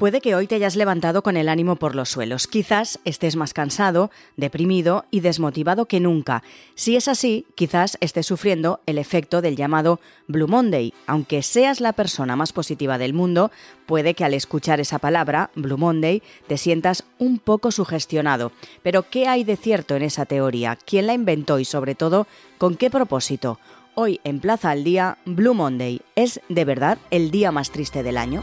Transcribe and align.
Puede 0.00 0.22
que 0.22 0.34
hoy 0.34 0.46
te 0.46 0.54
hayas 0.54 0.76
levantado 0.76 1.22
con 1.22 1.36
el 1.36 1.46
ánimo 1.46 1.76
por 1.76 1.94
los 1.94 2.08
suelos. 2.08 2.46
Quizás 2.46 2.98
estés 3.04 3.36
más 3.36 3.52
cansado, 3.52 4.10
deprimido 4.38 5.04
y 5.10 5.20
desmotivado 5.20 5.84
que 5.84 6.00
nunca. 6.00 6.42
Si 6.74 6.96
es 6.96 7.06
así, 7.06 7.44
quizás 7.54 7.98
estés 8.00 8.24
sufriendo 8.24 8.80
el 8.86 8.96
efecto 8.96 9.42
del 9.42 9.56
llamado 9.56 10.00
Blue 10.26 10.48
Monday. 10.48 10.94
Aunque 11.06 11.42
seas 11.42 11.82
la 11.82 11.92
persona 11.92 12.34
más 12.34 12.54
positiva 12.54 12.96
del 12.96 13.12
mundo, 13.12 13.50
puede 13.84 14.14
que 14.14 14.24
al 14.24 14.32
escuchar 14.32 14.80
esa 14.80 14.98
palabra, 14.98 15.50
Blue 15.54 15.76
Monday, 15.76 16.22
te 16.46 16.56
sientas 16.56 17.04
un 17.18 17.38
poco 17.38 17.70
sugestionado. 17.70 18.52
Pero 18.82 19.02
¿qué 19.10 19.28
hay 19.28 19.44
de 19.44 19.58
cierto 19.58 19.96
en 19.96 20.02
esa 20.02 20.24
teoría? 20.24 20.78
¿Quién 20.82 21.08
la 21.08 21.12
inventó 21.12 21.58
y 21.58 21.66
sobre 21.66 21.94
todo, 21.94 22.26
con 22.56 22.76
qué 22.76 22.88
propósito? 22.88 23.60
Hoy 23.94 24.18
en 24.24 24.40
Plaza 24.40 24.70
al 24.70 24.82
Día, 24.82 25.18
Blue 25.26 25.52
Monday. 25.52 26.00
¿Es 26.16 26.40
de 26.48 26.64
verdad 26.64 26.96
el 27.10 27.30
día 27.30 27.52
más 27.52 27.70
triste 27.70 28.02
del 28.02 28.16
año? 28.16 28.42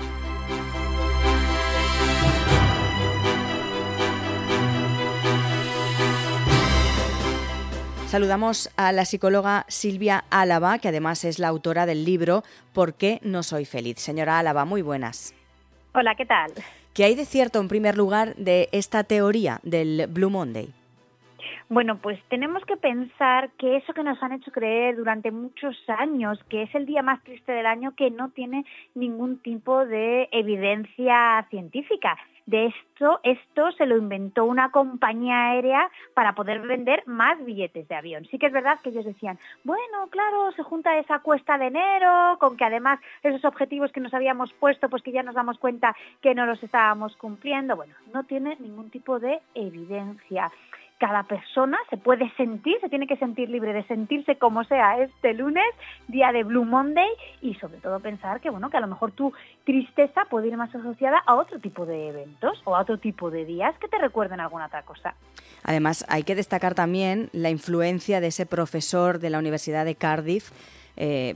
Saludamos 8.07 8.73
a 8.77 8.93
la 8.93 9.03
psicóloga 9.03 9.65
Silvia 9.67 10.23
Álava, 10.29 10.79
que 10.79 10.87
además 10.87 11.25
es 11.25 11.39
la 11.39 11.49
autora 11.49 11.85
del 11.85 12.05
libro 12.05 12.43
¿Por 12.73 12.93
qué 12.93 13.19
no 13.21 13.43
soy 13.43 13.65
feliz? 13.65 13.99
Señora 13.99 14.39
Álava, 14.39 14.63
muy 14.63 14.81
buenas. 14.81 15.35
Hola, 15.93 16.15
¿qué 16.15 16.25
tal? 16.25 16.53
¿Qué 16.93 17.03
hay 17.03 17.15
de 17.15 17.25
cierto, 17.25 17.59
en 17.59 17.67
primer 17.67 17.97
lugar, 17.97 18.33
de 18.37 18.69
esta 18.71 19.03
teoría 19.03 19.59
del 19.63 20.07
Blue 20.07 20.29
Monday? 20.29 20.69
Bueno, 21.67 21.97
pues 21.97 22.17
tenemos 22.29 22.63
que 22.63 22.77
pensar 22.77 23.49
que 23.57 23.75
eso 23.75 23.93
que 23.93 24.03
nos 24.03 24.23
han 24.23 24.31
hecho 24.31 24.51
creer 24.51 24.95
durante 24.95 25.29
muchos 25.31 25.75
años, 25.89 26.39
que 26.47 26.63
es 26.63 26.73
el 26.75 26.85
día 26.85 27.01
más 27.01 27.21
triste 27.25 27.51
del 27.51 27.65
año, 27.65 27.93
que 27.93 28.09
no 28.09 28.29
tiene 28.29 28.63
ningún 28.95 29.39
tipo 29.39 29.85
de 29.85 30.29
evidencia 30.31 31.45
científica. 31.49 32.17
De 32.47 32.67
esto, 32.67 33.19
esto 33.23 33.73
se 33.73 33.85
lo 33.85 33.97
inventó 33.97 34.45
una 34.45 34.71
compañía 34.71 35.49
aérea 35.49 35.91
para 36.13 36.33
poder 36.33 36.61
vender 36.61 37.03
más 37.05 37.43
billetes 37.43 37.85
de 37.89 37.95
avión. 37.95 38.25
Sí 38.31 38.39
que 38.39 38.45
es 38.45 38.53
verdad 38.53 38.79
que 38.81 38.89
ellos 38.89 39.03
decían, 39.03 39.37
bueno, 39.65 40.07
claro, 40.09 40.53
se 40.53 40.63
junta 40.63 40.97
esa 40.97 41.19
cuesta 41.19 41.57
de 41.57 41.67
enero, 41.67 42.37
con 42.39 42.55
que 42.55 42.63
además 42.63 43.01
esos 43.21 43.43
objetivos 43.43 43.91
que 43.91 43.99
nos 43.99 44.13
habíamos 44.13 44.53
puesto, 44.53 44.89
pues 44.89 45.03
que 45.03 45.11
ya 45.11 45.23
nos 45.23 45.35
damos 45.35 45.59
cuenta 45.59 45.93
que 46.21 46.35
no 46.35 46.45
los 46.45 46.63
estábamos 46.63 47.17
cumpliendo. 47.17 47.75
Bueno, 47.75 47.93
no 48.13 48.23
tiene 48.23 48.55
ningún 48.61 48.91
tipo 48.91 49.19
de 49.19 49.41
evidencia 49.53 50.49
cada 50.97 51.23
persona 51.23 51.77
se 51.89 51.97
puede 51.97 52.31
sentir, 52.35 52.77
se 52.81 52.89
tiene 52.89 53.07
que 53.07 53.17
sentir 53.17 53.49
libre 53.49 53.73
de 53.73 53.83
sentirse 53.83 54.37
como 54.37 54.63
sea 54.63 54.99
este 54.99 55.33
lunes, 55.33 55.65
día 56.07 56.31
de 56.31 56.43
Blue 56.43 56.65
Monday, 56.65 57.09
y 57.41 57.53
sobre 57.55 57.77
todo 57.77 57.99
pensar 57.99 58.41
que 58.41 58.49
bueno, 58.49 58.69
que 58.69 58.77
a 58.77 58.81
lo 58.81 58.87
mejor 58.87 59.11
tu 59.11 59.31
tristeza 59.63 60.25
puede 60.29 60.47
ir 60.47 60.57
más 60.57 60.73
asociada 60.73 61.21
a 61.25 61.35
otro 61.35 61.59
tipo 61.59 61.85
de 61.85 62.09
eventos 62.09 62.61
o 62.65 62.75
a 62.75 62.81
otro 62.81 62.97
tipo 62.97 63.29
de 63.29 63.45
días 63.45 63.77
que 63.79 63.87
te 63.87 63.97
recuerden 63.97 64.39
alguna 64.39 64.65
otra 64.67 64.83
cosa. 64.83 65.15
Además, 65.63 66.05
hay 66.09 66.23
que 66.23 66.35
destacar 66.35 66.73
también 66.73 67.29
la 67.31 67.49
influencia 67.49 68.19
de 68.19 68.27
ese 68.27 68.45
profesor 68.45 69.19
de 69.19 69.29
la 69.29 69.39
Universidad 69.39 69.85
de 69.85 69.95
Cardiff, 69.95 70.51
eh, 70.95 71.35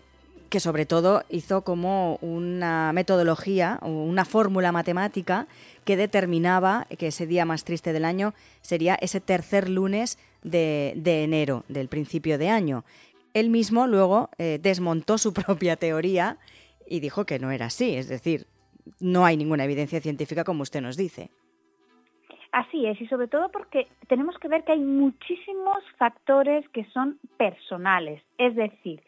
que 0.52 0.60
sobre 0.60 0.86
todo 0.86 1.24
hizo 1.30 1.64
como 1.64 2.18
una 2.18 2.92
metodología 2.94 3.80
o 3.82 3.88
una 3.88 4.26
fórmula 4.26 4.74
matemática 4.74 5.48
que 5.86 5.96
determinaba 5.96 6.86
que 7.00 7.08
ese 7.08 7.26
día 7.26 7.46
más 7.46 7.64
triste 7.64 7.94
del 7.94 8.04
año 8.04 8.34
sería 8.60 8.96
ese 8.96 9.22
tercer 9.22 9.70
lunes 9.70 10.20
de, 10.44 10.94
enero, 11.24 11.64
del 11.70 11.88
principio 11.88 12.38
de 12.38 12.50
año. 12.50 12.84
Él 13.34 13.50
mismo 13.50 13.88
luego 13.88 14.30
eh, 14.38 14.60
desmontó 14.62 15.18
su 15.18 15.34
propia 15.42 15.78
teoría 15.78 16.38
y 16.86 17.00
dijo 17.00 17.26
que 17.26 17.40
no 17.40 17.52
era 17.52 17.68
así, 17.68 17.96
es 17.96 18.10
decir, 18.10 18.46
no 19.00 19.24
hay 19.26 19.38
ninguna 19.38 19.64
evidencia 19.64 20.02
científica 20.02 20.44
como 20.44 20.64
usted 20.64 20.82
nos 20.82 20.98
dice. 20.98 21.30
Así 22.52 22.86
es, 22.86 23.00
y 23.00 23.08
sobre 23.08 23.30
todo 23.30 23.50
porque 23.50 23.88
tenemos 24.10 24.38
que 24.38 24.50
ver 24.50 24.66
que 24.66 24.74
hay 24.74 24.82
muchísimos 24.82 25.82
factores 25.98 26.68
que 26.70 26.84
son 26.92 27.18
personales, 27.38 28.22
es 28.38 28.54
decir, 28.58 29.02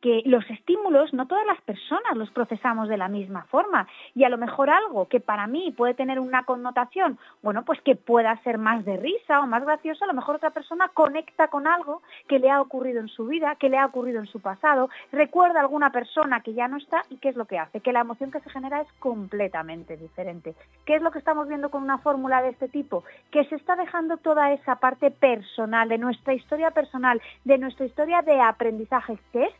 que 0.00 0.22
los 0.24 0.48
estímulos 0.50 1.12
no 1.12 1.26
todas 1.26 1.46
las 1.46 1.60
personas 1.62 2.16
los 2.16 2.30
procesamos 2.30 2.88
de 2.88 2.96
la 2.96 3.08
misma 3.08 3.44
forma 3.44 3.86
y 4.14 4.24
a 4.24 4.28
lo 4.28 4.38
mejor 4.38 4.70
algo 4.70 5.08
que 5.08 5.20
para 5.20 5.46
mí 5.46 5.72
puede 5.76 5.94
tener 5.94 6.20
una 6.20 6.44
connotación, 6.44 7.18
bueno, 7.42 7.64
pues 7.64 7.80
que 7.80 7.96
pueda 7.96 8.36
ser 8.42 8.58
más 8.58 8.84
de 8.84 8.96
risa 8.96 9.40
o 9.40 9.46
más 9.46 9.64
gracioso, 9.64 10.04
a 10.04 10.08
lo 10.08 10.14
mejor 10.14 10.36
otra 10.36 10.50
persona 10.50 10.88
conecta 10.88 11.48
con 11.48 11.66
algo 11.66 12.02
que 12.28 12.38
le 12.38 12.50
ha 12.50 12.60
ocurrido 12.60 13.00
en 13.00 13.08
su 13.08 13.26
vida, 13.26 13.56
que 13.56 13.68
le 13.68 13.78
ha 13.78 13.86
ocurrido 13.86 14.20
en 14.20 14.26
su 14.26 14.40
pasado, 14.40 14.90
recuerda 15.12 15.60
a 15.60 15.62
alguna 15.62 15.90
persona 15.90 16.40
que 16.40 16.54
ya 16.54 16.68
no 16.68 16.76
está 16.76 17.02
y 17.10 17.16
qué 17.16 17.30
es 17.30 17.36
lo 17.36 17.46
que 17.46 17.58
hace, 17.58 17.80
que 17.80 17.92
la 17.92 18.00
emoción 18.00 18.30
que 18.30 18.40
se 18.40 18.50
genera 18.50 18.80
es 18.80 18.92
completamente 18.98 19.96
diferente. 19.96 20.54
¿Qué 20.84 20.96
es 20.96 21.02
lo 21.02 21.10
que 21.10 21.18
estamos 21.18 21.48
viendo 21.48 21.70
con 21.70 21.82
una 21.82 21.98
fórmula 21.98 22.42
de 22.42 22.50
este 22.50 22.68
tipo? 22.68 23.04
Que 23.30 23.44
se 23.44 23.56
está 23.56 23.76
dejando 23.76 24.16
toda 24.18 24.52
esa 24.52 24.76
parte 24.76 25.10
personal, 25.10 25.88
de 25.88 25.98
nuestra 25.98 26.34
historia 26.34 26.70
personal, 26.70 27.20
de 27.44 27.58
nuestra 27.58 27.86
historia 27.86 28.22
de 28.22 28.40
aprendizaje, 28.40 29.18
que 29.32 29.44
es 29.44 29.54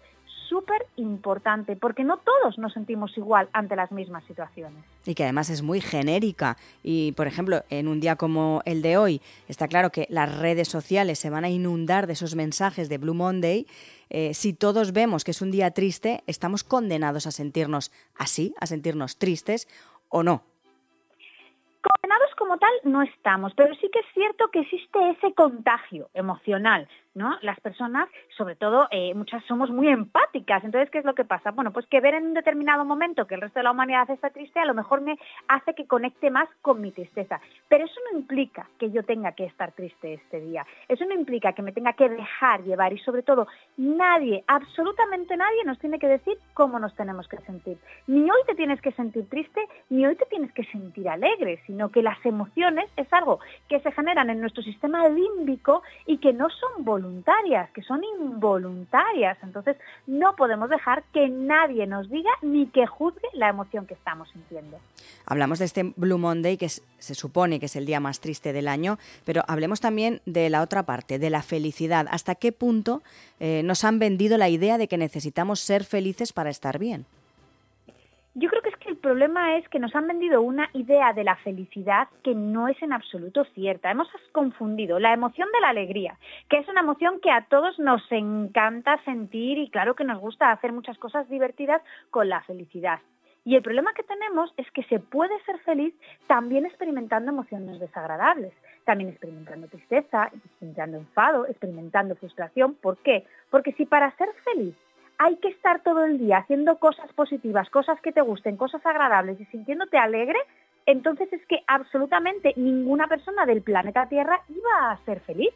súper 0.49 0.87
importante, 0.97 1.77
porque 1.77 2.05
no 2.05 2.19
todos 2.19 2.59
nos 2.59 2.73
sentimos 2.73 3.17
igual 3.17 3.49
ante 3.53 3.77
las 3.77 3.93
mismas 3.93 4.25
situaciones. 4.25 4.85
Y 5.05 5.15
que 5.15 5.25
además 5.25 5.51
es 5.51 5.63
muy 5.63 5.81
genérica. 5.81 6.57
Y, 6.83 7.13
por 7.13 7.27
ejemplo, 7.27 7.63
en 7.71 7.89
un 7.89 8.01
día 8.01 8.17
como 8.17 8.63
el 8.65 8.83
de 8.83 8.97
hoy, 8.97 9.21
está 9.49 9.69
claro 9.69 9.91
que 9.91 10.07
las 10.11 10.39
redes 10.39 10.69
sociales 10.69 11.19
se 11.19 11.31
van 11.31 11.45
a 11.45 11.51
inundar 11.51 12.07
de 12.07 12.15
esos 12.15 12.35
mensajes 12.35 12.89
de 12.89 12.99
Blue 12.99 13.15
Monday. 13.15 13.67
Eh, 14.11 14.35
si 14.35 14.53
todos 14.53 14.93
vemos 14.93 15.25
que 15.25 15.33
es 15.33 15.43
un 15.43 15.51
día 15.51 15.71
triste, 15.73 16.23
estamos 16.27 16.65
condenados 16.65 17.27
a 17.27 17.31
sentirnos 17.31 17.93
así, 18.17 18.55
a 18.61 18.67
sentirnos 18.67 19.19
tristes 19.19 19.69
o 20.09 20.23
no. 20.23 20.43
Condenados 21.83 22.35
como 22.37 22.59
tal 22.59 22.71
no 22.85 23.03
estamos, 23.03 23.53
pero 23.55 23.75
sí 23.77 23.89
que 23.93 24.01
es 24.01 24.07
cierto 24.15 24.49
que 24.51 24.61
existe 24.61 25.11
ese 25.11 25.35
contagio 25.35 26.09
emocional 26.15 26.89
¿no? 27.17 27.37
Las 27.41 27.59
personas, 27.61 28.09
sobre 28.37 28.57
todo, 28.57 28.89
eh, 28.91 29.15
muchas 29.15 29.43
somos 29.47 29.71
muy 29.71 29.89
empáticas. 29.89 30.63
Entonces, 30.63 30.91
¿qué 30.91 30.99
es 30.99 31.05
lo 31.05 31.15
que 31.15 31.25
pasa? 31.25 31.51
Bueno, 31.51 31.73
pues 31.73 31.87
que 31.87 32.01
ver 32.01 32.15
en 32.15 32.27
un 32.27 32.35
determinado 32.35 32.85
momento 32.85 33.27
que 33.27 33.35
el 33.35 33.41
resto 33.41 33.59
de 33.59 33.65
la 33.65 33.71
humanidad 33.71 34.09
está 34.11 34.29
triste, 34.29 34.61
a 34.61 34.67
lo 34.67 34.75
mejor 34.75 35.01
me 35.01 35.19
hace 35.49 35.75
que 35.75 35.87
conecte 35.87 36.31
más 36.31 36.47
con 36.61 36.83
mi 36.83 36.93
tristeza. 36.93 37.41
Pero 37.69 37.87
eso 37.87 37.99
no 38.13 38.19
implica 38.19 38.69
que 38.79 38.91
yo 38.91 39.03
tenga 39.03 39.33
que 39.33 39.47
estar 39.47 39.73
triste 39.73 40.13
este 40.13 40.41
día. 40.41 40.67
Eso 40.89 41.07
no 41.07 41.15
implica 41.15 41.55
que 41.55 41.63
me 41.63 41.73
tenga 41.73 41.95
que 41.95 42.11
dejar 42.11 42.63
llevar 42.65 42.93
y 42.93 42.99
sobre 42.99 43.23
todo 43.23 43.47
nadie, 43.79 44.45
absolutamente 44.47 45.39
nadie 45.39 45.65
nos 45.65 45.79
tiene 45.79 45.99
que 45.99 46.09
decir 46.09 46.37
cómo 46.53 46.79
nos 46.79 46.95
tenemos 46.97 47.27
que 47.29 47.39
sentir. 47.39 47.79
Ni 48.07 48.31
hoy 48.31 48.41
te 48.47 48.55
tienes 48.55 48.83
que 48.83 48.93
sentir 48.93 49.27
triste, 49.31 49.67
ni 49.89 50.07
hoy 50.07 50.17
te 50.17 50.27
tienes 50.27 50.53
que 50.53 50.65
sentir 50.65 51.09
alegre, 51.09 51.63
sino 51.67 51.89
que 51.89 52.03
las 52.03 52.25
emociones 52.27 52.91
es 52.97 53.11
algo 53.11 53.41
que 53.71 53.81
se 53.81 53.91
generan 53.93 54.29
en 54.29 54.43
nuestro 54.43 54.63
sistema 54.63 55.09
límbico 55.09 55.83
y 56.05 56.19
que 56.19 56.35
no 56.35 56.51
son 56.51 56.85
voluntarias 56.85 57.06
voluntarias, 57.07 57.71
que 57.71 57.83
son 57.83 58.03
involuntarias. 58.05 59.39
Entonces 59.43 59.77
no 60.07 60.35
podemos 60.37 60.69
dejar 60.69 61.05
que 61.13 61.29
nadie 61.29 61.87
nos 61.87 62.11
diga 62.11 62.31
ni 62.43 62.67
que 62.67 62.87
juzgue 62.87 63.29
la 63.33 63.49
emoción 63.49 63.87
que 63.87 63.95
estamos 63.95 64.29
sintiendo. 64.31 64.79
Hablamos 65.27 65.59
de 65.59 65.65
este 65.65 65.93
Blue 65.97 66.19
Monday, 66.19 66.57
que 66.57 66.69
se 66.69 67.15
supone 67.15 67.61
que 67.61 67.67
es 67.67 67.77
el 67.77 67.87
día 67.87 68.01
más 68.01 68.21
triste 68.21 68.53
del 68.53 68.69
año, 68.69 68.99
pero 69.25 69.43
hablemos 69.49 69.81
también 69.81 70.21
de 70.27 70.51
la 70.51 70.63
otra 70.63 70.85
parte, 70.85 71.19
de 71.19 71.31
la 71.31 71.43
felicidad. 71.43 72.07
¿Hasta 72.11 72.35
qué 72.35 72.53
punto 72.53 73.03
eh, 73.41 73.63
nos 73.65 73.85
han 73.85 73.99
vendido 73.99 74.39
la 74.39 74.49
idea 74.49 74.79
de 74.79 74.89
que 74.89 74.99
necesitamos 74.99 75.61
ser 75.61 75.85
felices 75.85 76.33
para 76.33 76.51
estar 76.51 76.79
bien? 76.79 77.07
Problema 79.07 79.57
es 79.57 79.69
que 79.69 79.79
nos 79.79 79.95
han 79.95 80.09
vendido 80.09 80.43
una 80.43 80.69
idea 80.73 81.13
de 81.13 81.23
la 81.23 81.37
felicidad 81.37 82.09
que 82.25 82.35
no 82.35 82.67
es 82.67 82.83
en 82.83 82.93
absoluto 82.93 83.45
cierta. 83.55 83.89
Hemos 83.89 84.09
confundido 84.33 84.99
la 84.99 85.13
emoción 85.13 85.49
de 85.53 85.61
la 85.61 85.69
alegría, 85.69 86.19
que 86.49 86.59
es 86.59 86.67
una 86.67 86.81
emoción 86.81 87.21
que 87.21 87.31
a 87.31 87.47
todos 87.49 87.79
nos 87.79 88.03
encanta 88.11 89.01
sentir 89.05 89.59
y 89.59 89.71
claro 89.71 89.95
que 89.95 90.03
nos 90.03 90.19
gusta 90.19 90.51
hacer 90.51 90.73
muchas 90.73 90.99
cosas 90.99 91.29
divertidas 91.29 91.83
con 92.11 92.29
la 92.29 92.43
felicidad. 92.43 92.99
Y 93.45 93.55
el 93.55 93.63
problema 93.63 93.95
que 93.95 94.03
tenemos 94.03 94.53
es 94.57 94.69
que 94.73 94.83
se 94.83 94.99
puede 94.99 95.41
ser 95.45 95.61
feliz 95.61 95.95
también 96.27 96.67
experimentando 96.67 97.31
emociones 97.31 97.79
desagradables, 97.79 98.55
también 98.85 99.11
experimentando 99.11 99.69
tristeza, 99.69 100.33
experimentando 100.35 100.97
enfado, 100.97 101.47
experimentando 101.47 102.17
frustración. 102.17 102.75
¿Por 102.75 102.97
qué? 103.05 103.25
Porque 103.51 103.71
si 103.75 103.87
para 103.87 104.11
ser 104.17 104.31
feliz 104.43 104.75
hay 105.19 105.37
que 105.37 105.49
estar 105.49 105.83
todo 105.83 106.05
el 106.05 106.19
día 106.19 106.39
haciendo 106.39 106.79
cosas 106.79 107.13
positivas, 107.13 107.71
cosas 107.71 108.01
que 108.01 108.13
te 108.13 108.21
gusten, 108.21 108.57
cosas 108.57 108.85
agradables 108.85 109.41
y 109.41 109.45
sintiéndote 109.47 109.99
alegre, 109.99 110.39
entonces 110.87 111.33
es 111.33 111.45
que 111.47 111.63
absolutamente 111.67 112.53
ninguna 112.57 113.09
persona 113.09 113.45
del 113.47 113.63
planeta 113.63 114.09
Tierra 114.09 114.41
iba 114.49 114.91
a 114.91 114.99
ser 115.05 115.21
feliz. 115.21 115.53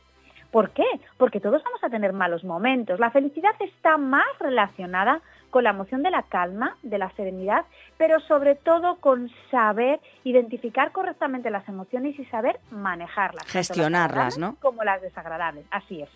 ¿Por 0.50 0.70
qué? 0.70 0.84
Porque 1.16 1.40
todos 1.40 1.62
vamos 1.62 1.82
a 1.84 1.90
tener 1.90 2.12
malos 2.12 2.42
momentos. 2.42 2.98
La 2.98 3.12
felicidad 3.12 3.54
está 3.60 3.96
más 3.96 4.26
relacionada 4.40 5.20
con 5.50 5.64
la 5.64 5.70
emoción 5.70 6.02
de 6.02 6.10
la 6.10 6.22
calma, 6.22 6.76
de 6.82 6.98
la 6.98 7.10
serenidad, 7.12 7.64
pero 7.98 8.20
sobre 8.20 8.54
todo 8.54 8.96
con 8.96 9.30
saber 9.50 10.00
identificar 10.24 10.92
correctamente 10.92 11.50
las 11.50 11.68
emociones 11.68 12.18
y 12.18 12.24
saber 12.26 12.60
manejarlas. 12.70 13.44
Gestionarlas, 13.46 14.38
¿no? 14.38 14.56
Como 14.60 14.84
las 14.84 15.02
desagradables, 15.02 15.66
así 15.70 16.02
es. 16.02 16.08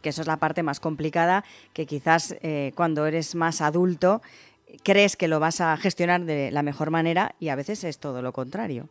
Que 0.00 0.08
eso 0.08 0.22
es 0.22 0.26
la 0.26 0.38
parte 0.38 0.62
más 0.62 0.80
complicada, 0.80 1.44
que 1.72 1.86
quizás 1.86 2.36
eh, 2.42 2.72
cuando 2.74 3.06
eres 3.06 3.34
más 3.34 3.60
adulto 3.60 4.22
crees 4.82 5.16
que 5.16 5.28
lo 5.28 5.40
vas 5.40 5.60
a 5.60 5.76
gestionar 5.76 6.22
de 6.22 6.50
la 6.50 6.62
mejor 6.62 6.90
manera 6.90 7.34
y 7.38 7.48
a 7.48 7.56
veces 7.56 7.84
es 7.84 7.98
todo 7.98 8.22
lo 8.22 8.32
contrario. 8.32 8.88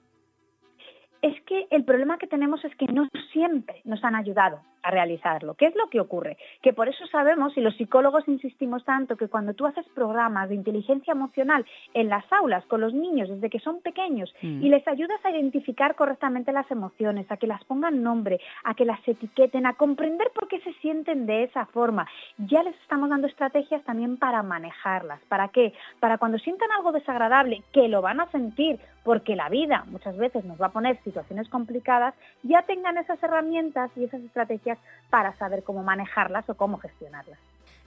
Es 1.22 1.40
que 1.46 1.68
el 1.72 1.84
problema 1.84 2.18
que 2.18 2.28
tenemos 2.28 2.64
es 2.64 2.76
que 2.76 2.86
no 2.88 3.08
siempre 3.34 3.82
nos 3.86 4.04
han 4.04 4.16
ayudado 4.16 4.62
a 4.88 4.92
realizarlo. 4.92 5.54
¿Qué 5.56 5.66
es 5.66 5.76
lo 5.76 5.90
que 5.90 6.00
ocurre? 6.00 6.38
Que 6.62 6.74
por 6.74 6.88
eso 6.88 7.06
sabemos, 7.08 7.58
y 7.58 7.62
los 7.62 7.76
psicólogos 7.76 8.28
insistimos 8.28 8.86
tanto, 8.86 9.18
que 9.18 9.28
cuando 9.28 9.54
tú 9.54 9.66
haces 9.66 9.86
programas 9.94 10.50
de 10.50 10.56
inteligencia 10.56 11.12
emocional 11.12 11.66
en 11.94 12.10
las 12.10 12.24
aulas 12.32 12.66
con 12.66 12.82
los 12.82 12.94
niños 12.94 13.30
desde 13.30 13.50
que 13.50 13.60
son 13.60 13.82
pequeños 13.82 14.34
mm. 14.42 14.64
y 14.64 14.70
les 14.70 14.88
ayudas 14.88 15.20
a 15.24 15.32
identificar 15.32 15.96
correctamente 15.96 16.52
las 16.52 16.70
emociones, 16.72 17.30
a 17.30 17.38
que 17.38 17.48
las 17.48 17.64
pongan 17.66 18.02
nombre, 18.02 18.40
a 18.64 18.74
que 18.76 18.86
las 18.86 19.06
etiqueten, 19.06 19.66
a 19.66 19.74
comprender 19.74 20.30
por 20.34 20.48
qué 20.48 20.60
se 20.62 20.74
sienten 20.76 21.26
de 21.26 21.44
esa 21.44 21.66
forma, 21.66 22.08
ya 22.38 22.64
les 22.64 22.76
estamos 22.82 23.10
dando 23.10 23.28
estrategias 23.28 23.84
también 23.84 24.18
para 24.18 24.42
manejarlas. 24.44 25.20
¿Para 25.28 25.50
qué? 25.50 25.74
Para 26.00 26.18
cuando 26.18 26.40
sientan 26.40 26.72
algo 26.72 26.92
desagradable, 26.94 27.64
que 27.74 27.88
lo 27.90 28.02
van 28.02 28.22
a 28.22 28.32
sentir, 28.32 28.80
porque 29.04 29.38
la 29.38 29.48
vida 29.48 29.86
muchas 29.88 30.18
veces 30.18 30.44
nos 30.44 30.62
va 30.62 30.68
a 30.68 30.72
poner 30.72 31.02
situaciones 31.04 31.48
complicadas, 31.48 32.14
ya 32.44 32.64
tengan 32.64 32.98
esas 32.98 33.22
herramientas 33.24 33.90
y 33.96 34.04
esas 34.04 34.22
estrategias 34.22 34.77
para 35.10 35.36
saber 35.38 35.64
cómo 35.64 35.84
manejarlas 35.84 36.50
o 36.50 36.56
cómo 36.56 36.78
gestionarlas. 36.78 37.40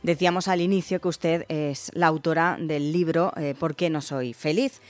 Decíamos 0.02 0.48
al 0.48 0.62
inicio 0.62 1.00
que 1.00 1.08
usted 1.08 1.44
es 1.48 1.90
la 1.94 2.06
autora 2.06 2.56
del 2.58 2.92
libro 2.92 3.32
eh, 3.37 3.54
¿Por 3.58 3.76
qué 3.76 3.90
no 3.90 4.00
soy 4.00 4.32
feliz? 4.32 4.81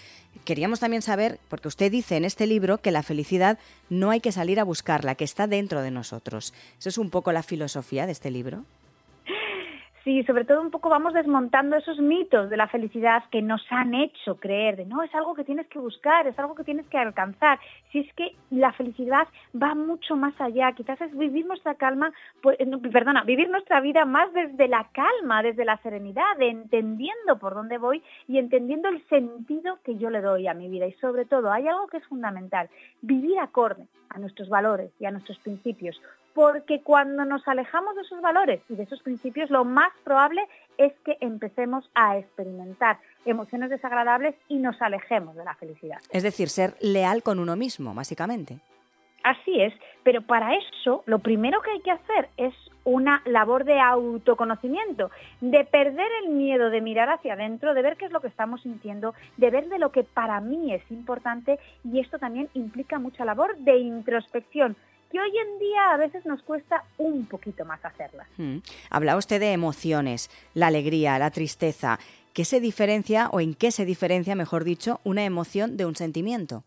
Queríamos 0.44 0.78
también 0.78 1.02
saber, 1.02 1.40
porque 1.48 1.66
usted 1.66 1.90
dice 1.90 2.16
en 2.16 2.24
este 2.24 2.46
libro 2.46 2.78
que 2.78 2.92
la 2.92 3.02
felicidad 3.02 3.58
no 3.88 4.10
hay 4.10 4.20
que 4.20 4.30
salir 4.30 4.60
a 4.60 4.64
buscarla, 4.64 5.16
que 5.16 5.24
está 5.24 5.48
dentro 5.48 5.82
de 5.82 5.90
nosotros. 5.90 6.54
¿Eso 6.78 6.88
es 6.88 6.98
un 6.98 7.10
poco 7.10 7.32
la 7.32 7.42
filosofía 7.42 8.06
de 8.06 8.12
este 8.12 8.30
libro? 8.30 8.64
Sí, 10.10 10.24
sobre 10.24 10.44
todo 10.44 10.60
un 10.60 10.72
poco 10.72 10.88
vamos 10.88 11.14
desmontando 11.14 11.76
esos 11.76 12.00
mitos 12.00 12.50
de 12.50 12.56
la 12.56 12.66
felicidad 12.66 13.22
que 13.30 13.42
nos 13.42 13.64
han 13.70 13.94
hecho 13.94 14.40
creer 14.40 14.74
de 14.74 14.84
no, 14.84 15.04
es 15.04 15.14
algo 15.14 15.36
que 15.36 15.44
tienes 15.44 15.68
que 15.68 15.78
buscar, 15.78 16.26
es 16.26 16.36
algo 16.36 16.56
que 16.56 16.64
tienes 16.64 16.84
que 16.88 16.98
alcanzar. 16.98 17.60
Si 17.92 18.00
es 18.00 18.12
que 18.14 18.34
la 18.50 18.72
felicidad 18.72 19.28
va 19.54 19.76
mucho 19.76 20.16
más 20.16 20.34
allá, 20.40 20.72
quizás 20.72 21.00
es 21.00 21.16
vivir 21.16 21.46
nuestra 21.46 21.76
calma, 21.76 22.12
pues, 22.42 22.58
perdona, 22.92 23.22
vivir 23.22 23.50
nuestra 23.50 23.80
vida 23.80 24.04
más 24.04 24.32
desde 24.32 24.66
la 24.66 24.88
calma, 24.92 25.44
desde 25.44 25.64
la 25.64 25.76
serenidad, 25.76 26.40
entendiendo 26.40 27.38
por 27.38 27.54
dónde 27.54 27.78
voy 27.78 28.02
y 28.26 28.38
entendiendo 28.38 28.88
el 28.88 29.06
sentido 29.06 29.78
que 29.84 29.96
yo 29.96 30.10
le 30.10 30.22
doy 30.22 30.48
a 30.48 30.54
mi 30.54 30.68
vida. 30.68 30.88
Y 30.88 30.92
sobre 30.94 31.24
todo, 31.24 31.52
hay 31.52 31.68
algo 31.68 31.86
que 31.86 31.98
es 31.98 32.06
fundamental, 32.08 32.68
vivir 33.00 33.38
acorde 33.38 33.86
a 34.08 34.18
nuestros 34.18 34.48
valores 34.48 34.90
y 34.98 35.04
a 35.04 35.12
nuestros 35.12 35.38
principios 35.38 36.00
porque 36.34 36.82
cuando 36.82 37.24
nos 37.24 37.46
alejamos 37.48 37.96
de 37.96 38.02
esos 38.02 38.20
valores 38.20 38.60
y 38.68 38.74
de 38.74 38.84
esos 38.84 39.02
principios, 39.02 39.50
lo 39.50 39.64
más 39.64 39.92
probable 40.04 40.42
es 40.78 40.92
que 41.04 41.16
empecemos 41.20 41.90
a 41.94 42.18
experimentar 42.18 42.98
emociones 43.24 43.70
desagradables 43.70 44.34
y 44.48 44.56
nos 44.56 44.80
alejemos 44.80 45.36
de 45.36 45.44
la 45.44 45.54
felicidad. 45.54 45.98
Es 46.10 46.22
decir, 46.22 46.48
ser 46.48 46.74
leal 46.80 47.22
con 47.22 47.38
uno 47.38 47.56
mismo, 47.56 47.94
básicamente. 47.94 48.58
Así 49.22 49.60
es, 49.60 49.74
pero 50.02 50.22
para 50.22 50.54
eso 50.54 51.02
lo 51.04 51.18
primero 51.18 51.60
que 51.60 51.72
hay 51.72 51.80
que 51.80 51.90
hacer 51.90 52.30
es 52.38 52.54
una 52.84 53.20
labor 53.26 53.64
de 53.64 53.78
autoconocimiento, 53.78 55.10
de 55.42 55.64
perder 55.64 56.08
el 56.22 56.30
miedo 56.30 56.70
de 56.70 56.80
mirar 56.80 57.10
hacia 57.10 57.34
adentro, 57.34 57.74
de 57.74 57.82
ver 57.82 57.98
qué 57.98 58.06
es 58.06 58.12
lo 58.12 58.20
que 58.20 58.28
estamos 58.28 58.62
sintiendo, 58.62 59.14
de 59.36 59.50
ver 59.50 59.68
de 59.68 59.78
lo 59.78 59.92
que 59.92 60.04
para 60.04 60.40
mí 60.40 60.72
es 60.72 60.82
importante 60.90 61.58
y 61.84 62.00
esto 62.00 62.18
también 62.18 62.48
implica 62.54 62.98
mucha 62.98 63.26
labor 63.26 63.56
de 63.58 63.76
introspección, 63.76 64.76
que 65.10 65.20
hoy 65.20 65.30
en 65.36 65.58
día 65.58 65.92
a 65.92 65.96
veces 65.96 66.24
nos 66.24 66.42
cuesta 66.42 66.84
un 66.98 67.26
poquito 67.26 67.64
más 67.64 67.84
hacerla. 67.84 68.26
Mm. 68.36 68.58
Habla 68.90 69.16
usted 69.16 69.40
de 69.40 69.52
emociones, 69.52 70.30
la 70.54 70.68
alegría, 70.68 71.18
la 71.18 71.30
tristeza. 71.30 71.98
¿Qué 72.32 72.44
se 72.44 72.60
diferencia 72.60 73.28
o 73.32 73.40
en 73.40 73.54
qué 73.54 73.72
se 73.72 73.84
diferencia, 73.84 74.36
mejor 74.36 74.64
dicho, 74.64 75.00
una 75.04 75.24
emoción 75.24 75.76
de 75.76 75.86
un 75.86 75.96
sentimiento? 75.96 76.62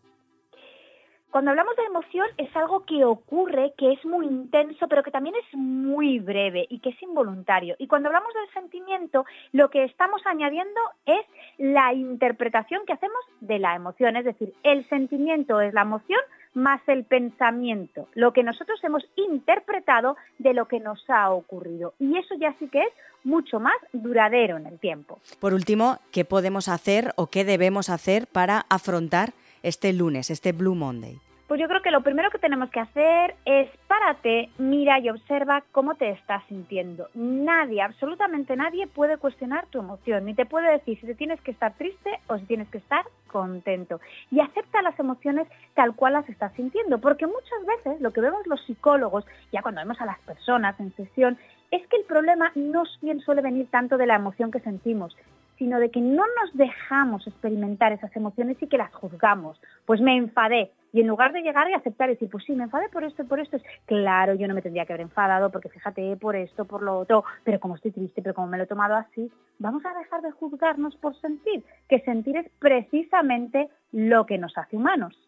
Cuando 1.34 1.50
hablamos 1.50 1.74
de 1.74 1.82
emoción 1.82 2.28
es 2.38 2.54
algo 2.54 2.84
que 2.84 3.04
ocurre, 3.04 3.72
que 3.76 3.90
es 3.90 4.04
muy 4.04 4.24
intenso, 4.24 4.86
pero 4.86 5.02
que 5.02 5.10
también 5.10 5.34
es 5.34 5.58
muy 5.58 6.20
breve 6.20 6.64
y 6.70 6.78
que 6.78 6.90
es 6.90 7.02
involuntario. 7.02 7.74
Y 7.80 7.88
cuando 7.88 8.08
hablamos 8.08 8.32
del 8.34 8.48
sentimiento, 8.52 9.26
lo 9.50 9.68
que 9.68 9.82
estamos 9.82 10.22
añadiendo 10.26 10.80
es 11.06 11.26
la 11.58 11.92
interpretación 11.92 12.82
que 12.86 12.92
hacemos 12.92 13.18
de 13.40 13.58
la 13.58 13.74
emoción. 13.74 14.16
Es 14.16 14.24
decir, 14.24 14.54
el 14.62 14.88
sentimiento 14.88 15.60
es 15.60 15.74
la 15.74 15.82
emoción 15.82 16.20
más 16.54 16.80
el 16.86 17.02
pensamiento, 17.02 18.06
lo 18.14 18.32
que 18.32 18.44
nosotros 18.44 18.78
hemos 18.84 19.04
interpretado 19.16 20.16
de 20.38 20.54
lo 20.54 20.68
que 20.68 20.78
nos 20.78 21.04
ha 21.10 21.30
ocurrido. 21.30 21.94
Y 21.98 22.16
eso 22.16 22.36
ya 22.38 22.54
sí 22.60 22.68
que 22.68 22.80
es 22.80 22.92
mucho 23.24 23.58
más 23.58 23.74
duradero 23.92 24.56
en 24.56 24.68
el 24.68 24.78
tiempo. 24.78 25.18
Por 25.40 25.52
último, 25.52 25.98
¿qué 26.12 26.24
podemos 26.24 26.68
hacer 26.68 27.12
o 27.16 27.26
qué 27.26 27.44
debemos 27.44 27.90
hacer 27.90 28.28
para 28.28 28.66
afrontar 28.68 29.32
este 29.64 29.92
lunes, 29.92 30.30
este 30.30 30.52
Blue 30.52 30.76
Monday? 30.76 31.23
Pues 31.46 31.60
yo 31.60 31.68
creo 31.68 31.82
que 31.82 31.90
lo 31.90 32.00
primero 32.00 32.30
que 32.30 32.38
tenemos 32.38 32.70
que 32.70 32.80
hacer 32.80 33.34
es 33.44 33.68
párate, 33.86 34.48
mira 34.56 34.98
y 34.98 35.10
observa 35.10 35.62
cómo 35.72 35.94
te 35.94 36.08
estás 36.08 36.42
sintiendo. 36.48 37.08
Nadie, 37.12 37.82
absolutamente 37.82 38.56
nadie 38.56 38.86
puede 38.86 39.18
cuestionar 39.18 39.66
tu 39.66 39.78
emoción, 39.78 40.24
ni 40.24 40.32
te 40.32 40.46
puede 40.46 40.70
decir 40.72 40.98
si 40.98 41.06
te 41.06 41.14
tienes 41.14 41.38
que 41.42 41.50
estar 41.50 41.74
triste 41.74 42.18
o 42.28 42.38
si 42.38 42.46
tienes 42.46 42.68
que 42.68 42.78
estar 42.78 43.04
contento. 43.26 44.00
Y 44.30 44.40
acepta 44.40 44.80
las 44.80 44.98
emociones 44.98 45.46
tal 45.74 45.94
cual 45.94 46.14
las 46.14 46.28
estás 46.30 46.54
sintiendo, 46.54 46.98
porque 46.98 47.26
muchas 47.26 47.66
veces 47.66 48.00
lo 48.00 48.12
que 48.12 48.22
vemos 48.22 48.46
los 48.46 48.64
psicólogos, 48.64 49.26
ya 49.52 49.60
cuando 49.60 49.82
vemos 49.82 50.00
a 50.00 50.06
las 50.06 50.18
personas 50.20 50.80
en 50.80 50.96
sesión, 50.96 51.36
es 51.70 51.86
que 51.88 51.96
el 51.98 52.04
problema 52.04 52.52
no 52.54 52.84
bien 53.02 53.20
suele 53.20 53.42
venir 53.42 53.66
tanto 53.70 53.98
de 53.98 54.06
la 54.06 54.14
emoción 54.14 54.50
que 54.50 54.60
sentimos, 54.60 55.14
sino 55.58 55.78
de 55.78 55.90
que 55.90 56.00
no 56.00 56.24
nos 56.40 56.54
dejamos 56.54 57.26
experimentar 57.26 57.92
esas 57.92 58.14
emociones 58.16 58.56
y 58.60 58.66
que 58.66 58.78
las 58.78 58.92
juzgamos. 58.94 59.60
Pues 59.84 60.00
me 60.00 60.16
enfadé. 60.16 60.70
Y 60.92 61.00
en 61.00 61.08
lugar 61.08 61.32
de 61.32 61.42
llegar 61.42 61.68
y 61.68 61.74
aceptar 61.74 62.08
y 62.08 62.12
decir, 62.12 62.28
pues 62.30 62.44
sí, 62.44 62.52
me 62.52 62.64
enfadé 62.64 62.88
por 62.88 63.02
esto, 63.02 63.24
por 63.24 63.40
esto, 63.40 63.56
es 63.56 63.64
claro, 63.84 64.34
yo 64.34 64.46
no 64.46 64.54
me 64.54 64.62
tendría 64.62 64.86
que 64.86 64.92
haber 64.92 65.06
enfadado 65.06 65.50
porque 65.50 65.68
fíjate, 65.68 66.16
por 66.16 66.36
esto, 66.36 66.64
por 66.64 66.82
lo 66.82 66.98
otro, 66.98 67.24
pero 67.42 67.58
como 67.58 67.74
estoy 67.74 67.90
triste, 67.90 68.22
pero 68.22 68.34
como 68.34 68.46
me 68.46 68.58
lo 68.58 68.64
he 68.64 68.68
tomado 68.68 68.94
así, 68.94 69.30
vamos 69.58 69.84
a 69.84 69.98
dejar 69.98 70.22
de 70.22 70.30
juzgarnos 70.30 70.94
por 70.96 71.20
sentir, 71.20 71.64
que 71.88 71.98
sentir 72.00 72.36
es 72.36 72.48
precisamente 72.60 73.68
lo 73.90 74.24
que 74.24 74.38
nos 74.38 74.56
hace 74.56 74.76
humanos 74.76 75.18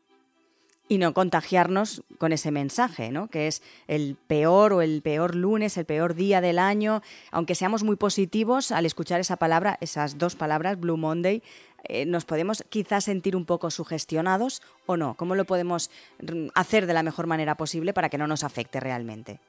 y 0.89 0.99
no 0.99 1.13
contagiarnos 1.15 2.03
con 2.19 2.33
ese 2.33 2.51
mensaje, 2.51 3.11
¿no? 3.11 3.29
Que 3.29 3.47
es 3.47 3.63
el 3.89 4.17
peor 4.27 4.73
o 4.73 4.83
el 4.83 5.03
peor 5.03 5.35
lunes, 5.35 5.77
el 5.77 5.85
peor 5.85 6.15
día 6.15 6.41
del 6.41 6.59
año. 6.59 7.03
Aunque 7.31 7.55
seamos 7.55 7.83
muy 7.83 7.97
positivos 7.97 8.71
al 8.73 8.87
escuchar 8.87 9.21
esa 9.21 9.37
palabra, 9.37 9.79
esas 9.81 10.19
dos 10.19 10.37
palabras, 10.37 10.79
Blue 10.79 10.97
Monday, 10.97 11.43
eh, 11.89 12.07
nos 12.07 12.25
podemos 12.25 12.65
quizás 12.69 13.05
sentir 13.05 13.37
un 13.37 13.45
poco 13.45 13.71
sugestionados 13.71 14.63
o 14.87 14.97
no. 14.97 15.15
¿Cómo 15.15 15.35
lo 15.35 15.45
podemos 15.45 15.91
mm, 16.21 16.49
hacer 16.55 16.87
de 16.87 16.95
la 16.95 17.03
mejor 17.03 17.27
manera 17.27 17.57
posible 17.57 17.93
para 17.93 18.09
que 18.09 18.19
no 18.19 18.27
nos 18.27 18.45
afecte 18.45 18.81
realmente? 18.81 19.41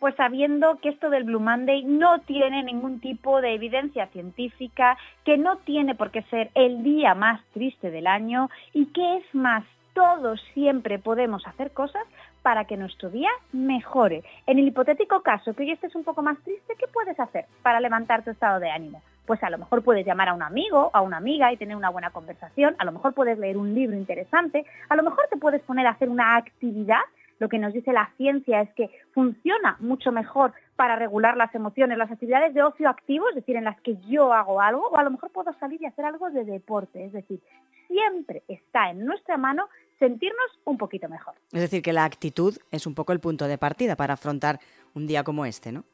pues 0.00 0.14
sabiendo 0.16 0.78
que 0.82 0.90
esto 0.90 1.08
del 1.08 1.24
Blue 1.24 1.40
Monday 1.40 1.82
no 1.82 2.20
tiene 2.20 2.62
ningún 2.62 3.00
tipo 3.00 3.40
de 3.40 3.54
evidencia 3.54 4.06
científica, 4.08 4.98
que 5.24 5.38
no 5.38 5.56
tiene 5.58 5.94
por 5.94 6.10
qué 6.10 6.22
ser 6.24 6.50
el 6.54 6.82
día 6.82 7.14
más 7.14 7.40
triste 7.54 7.90
del 7.90 8.06
año 8.06 8.50
y 8.74 8.86
que 8.86 9.16
es 9.16 9.24
más 9.34 9.64
todos 9.98 10.40
siempre 10.54 11.00
podemos 11.00 11.44
hacer 11.48 11.72
cosas 11.72 12.04
para 12.42 12.66
que 12.66 12.76
nuestro 12.76 13.10
día 13.10 13.30
mejore. 13.52 14.22
En 14.46 14.60
el 14.60 14.68
hipotético 14.68 15.22
caso 15.22 15.54
que 15.54 15.64
hoy 15.64 15.72
estés 15.72 15.92
un 15.96 16.04
poco 16.04 16.22
más 16.22 16.38
triste, 16.44 16.76
¿qué 16.78 16.86
puedes 16.86 17.18
hacer 17.18 17.46
para 17.62 17.80
levantar 17.80 18.22
tu 18.22 18.30
estado 18.30 18.60
de 18.60 18.70
ánimo? 18.70 19.02
Pues 19.26 19.42
a 19.42 19.50
lo 19.50 19.58
mejor 19.58 19.82
puedes 19.82 20.06
llamar 20.06 20.28
a 20.28 20.34
un 20.34 20.42
amigo, 20.42 20.92
a 20.92 21.00
una 21.00 21.16
amiga 21.16 21.52
y 21.52 21.56
tener 21.56 21.74
una 21.74 21.90
buena 21.90 22.10
conversación, 22.10 22.76
a 22.78 22.84
lo 22.84 22.92
mejor 22.92 23.12
puedes 23.12 23.40
leer 23.40 23.56
un 23.56 23.74
libro 23.74 23.96
interesante, 23.96 24.64
a 24.88 24.94
lo 24.94 25.02
mejor 25.02 25.26
te 25.30 25.36
puedes 25.36 25.62
poner 25.62 25.88
a 25.88 25.90
hacer 25.90 26.08
una 26.08 26.36
actividad 26.36 27.02
lo 27.40 27.48
que 27.48 27.58
nos 27.58 27.72
dice 27.72 27.92
la 27.92 28.10
ciencia 28.16 28.62
es 28.62 28.72
que 28.74 28.90
funciona 29.12 29.76
mucho 29.78 30.10
mejor 30.10 30.52
para 30.74 30.96
regular 30.96 31.36
las 31.36 31.54
emociones, 31.54 31.96
las 31.96 32.10
actividades 32.10 32.52
de 32.52 32.64
ocio 32.64 32.88
activo, 32.88 33.28
es 33.28 33.36
decir, 33.36 33.54
en 33.54 33.62
las 33.62 33.80
que 33.80 33.96
yo 34.08 34.32
hago 34.32 34.60
algo, 34.60 34.88
o 34.88 34.96
a 34.96 35.04
lo 35.04 35.10
mejor 35.10 35.30
puedo 35.30 35.52
salir 35.60 35.80
y 35.80 35.86
hacer 35.86 36.04
algo 36.04 36.30
de 36.30 36.44
deporte, 36.44 37.04
es 37.04 37.12
decir, 37.12 37.40
siempre 37.88 38.42
está 38.48 38.90
en 38.90 39.04
nuestra 39.04 39.36
mano 39.36 39.68
sentirnos 39.98 40.46
un 40.64 40.78
poquito 40.78 41.08
mejor. 41.08 41.34
Es 41.52 41.60
decir, 41.60 41.82
que 41.82 41.92
la 41.92 42.04
actitud 42.04 42.56
es 42.70 42.86
un 42.86 42.94
poco 42.94 43.12
el 43.12 43.20
punto 43.20 43.46
de 43.46 43.58
partida 43.58 43.96
para 43.96 44.14
afrontar 44.14 44.60
un 44.94 45.06
día 45.06 45.24
como 45.24 45.44
este, 45.44 45.72
¿no? 45.72 45.84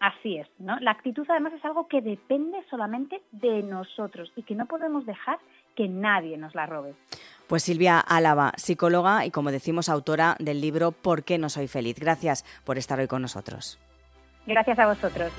Así 0.00 0.36
es, 0.36 0.46
¿no? 0.58 0.78
La 0.80 0.90
actitud 0.90 1.24
además 1.28 1.54
es 1.54 1.64
algo 1.64 1.88
que 1.88 2.02
depende 2.02 2.58
solamente 2.68 3.22
de 3.32 3.62
nosotros 3.62 4.30
y 4.36 4.42
que 4.42 4.54
no 4.54 4.66
podemos 4.66 5.06
dejar 5.06 5.38
que 5.74 5.88
nadie 5.88 6.36
nos 6.36 6.54
la 6.54 6.66
robe. 6.66 6.94
Pues 7.46 7.62
Silvia 7.62 8.00
Álava, 8.00 8.52
psicóloga 8.56 9.24
y 9.24 9.30
como 9.30 9.50
decimos 9.50 9.88
autora 9.88 10.36
del 10.38 10.60
libro 10.60 10.92
¿Por 10.92 11.24
qué 11.24 11.38
no 11.38 11.48
soy 11.48 11.68
feliz? 11.68 11.98
Gracias 11.98 12.44
por 12.64 12.76
estar 12.76 12.98
hoy 12.98 13.06
con 13.06 13.22
nosotros. 13.22 13.78
Gracias 14.46 14.78
a 14.78 14.86
vosotros. 14.86 15.32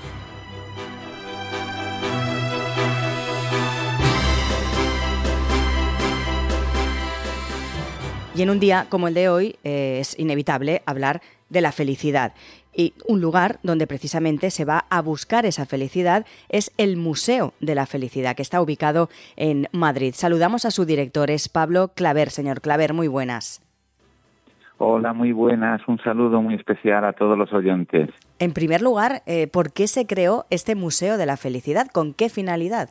Y 8.38 8.42
en 8.42 8.50
un 8.50 8.60
día 8.60 8.86
como 8.88 9.08
el 9.08 9.14
de 9.14 9.28
hoy 9.28 9.56
eh, 9.64 9.98
es 9.98 10.16
inevitable 10.16 10.82
hablar 10.86 11.22
de 11.48 11.60
la 11.60 11.72
felicidad. 11.72 12.34
Y 12.72 12.94
un 13.08 13.20
lugar 13.20 13.58
donde 13.64 13.88
precisamente 13.88 14.52
se 14.52 14.64
va 14.64 14.84
a 14.90 15.02
buscar 15.02 15.44
esa 15.44 15.66
felicidad 15.66 16.24
es 16.48 16.72
el 16.76 16.96
Museo 16.96 17.52
de 17.58 17.74
la 17.74 17.84
Felicidad, 17.84 18.36
que 18.36 18.42
está 18.42 18.62
ubicado 18.62 19.08
en 19.34 19.66
Madrid. 19.72 20.14
Saludamos 20.14 20.64
a 20.66 20.70
su 20.70 20.84
director, 20.84 21.32
es 21.32 21.48
Pablo 21.48 21.88
Claver. 21.96 22.30
Señor 22.30 22.60
Claver, 22.60 22.94
muy 22.94 23.08
buenas. 23.08 23.60
Hola, 24.76 25.12
muy 25.12 25.32
buenas. 25.32 25.80
Un 25.88 25.98
saludo 25.98 26.40
muy 26.40 26.54
especial 26.54 27.04
a 27.06 27.14
todos 27.14 27.36
los 27.36 27.52
oyentes. 27.52 28.08
En 28.38 28.52
primer 28.52 28.82
lugar, 28.82 29.24
eh, 29.26 29.48
¿por 29.48 29.72
qué 29.72 29.88
se 29.88 30.06
creó 30.06 30.46
este 30.50 30.76
Museo 30.76 31.16
de 31.16 31.26
la 31.26 31.36
Felicidad? 31.36 31.88
¿Con 31.88 32.14
qué 32.14 32.28
finalidad? 32.28 32.90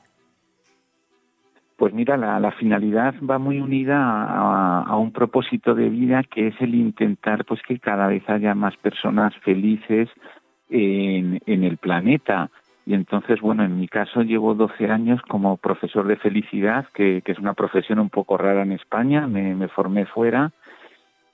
Pues 1.78 1.94
mira, 1.94 2.18
la, 2.18 2.52
finalidad 2.52 3.16
va 3.22 3.38
muy 3.38 3.62
unida 3.62 4.84
a, 4.84 4.98
un 4.98 5.12
propósito 5.12 5.76
de 5.76 5.90
vida 5.90 6.24
que 6.24 6.48
es 6.48 6.56
el 6.60 6.76
intentar 6.76 7.46
pues 7.46 7.62
que 7.62 7.80
cada 7.80 8.08
vez 8.08 8.28
haya 8.30 8.56
más 8.56 8.76
personas 8.78 9.36
felices 9.38 10.10
en, 10.70 11.40
el 11.46 11.78
planeta. 11.78 12.50
Y 12.86 12.94
entonces, 12.94 13.40
bueno, 13.42 13.64
en 13.64 13.80
mi 13.80 13.88
caso 13.88 14.24
llevo 14.24 14.56
12 14.56 14.90
años 14.90 15.22
como 15.22 15.58
profesor 15.58 16.08
de 16.08 16.16
felicidad, 16.18 16.88
que, 16.94 17.22
es 17.24 17.40
una 17.40 17.54
profesión 17.54 18.00
un 18.00 18.10
poco 18.10 18.38
rara 18.38 18.64
en 18.64 18.72
España, 18.72 19.28
me 19.28 19.68
formé 19.68 20.06
fuera 20.06 20.52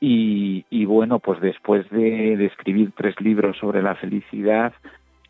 y, 0.05 0.85
bueno, 0.85 1.19
pues 1.19 1.39
después 1.39 1.89
de, 1.89 2.33
escribir 2.45 2.91
tres 2.93 3.19
libros 3.21 3.57
sobre 3.57 3.81
la 3.81 3.95
felicidad 3.95 4.73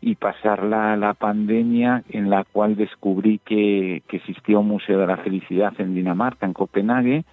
y 0.04 0.16
pasar 0.16 0.62
la, 0.62 0.96
la 0.96 1.14
pandemia 1.14 2.04
en 2.10 2.28
la 2.28 2.44
cual 2.44 2.76
descubrí 2.76 3.40
que, 3.42 4.02
que 4.06 4.18
existía 4.18 4.58
un 4.58 4.68
museo 4.68 4.98
de 4.98 5.06
la 5.06 5.16
felicidad 5.16 5.72
en 5.78 5.94
Dinamarca, 5.94 6.44
en 6.44 6.52
Copenhague, 6.52 7.24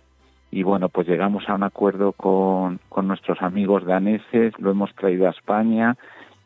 y 0.52 0.64
bueno, 0.64 0.88
pues 0.88 1.06
llegamos 1.06 1.44
a 1.50 1.56
un 1.56 1.64
acuerdo 1.64 2.14
con, 2.14 2.80
con 2.88 3.10
nuestros 3.10 3.42
amigos 3.42 3.86
daneses, 3.86 4.54
lo 4.58 4.72
hemos 4.72 4.96
traído 4.96 5.28
a 5.28 5.32
España 5.32 5.98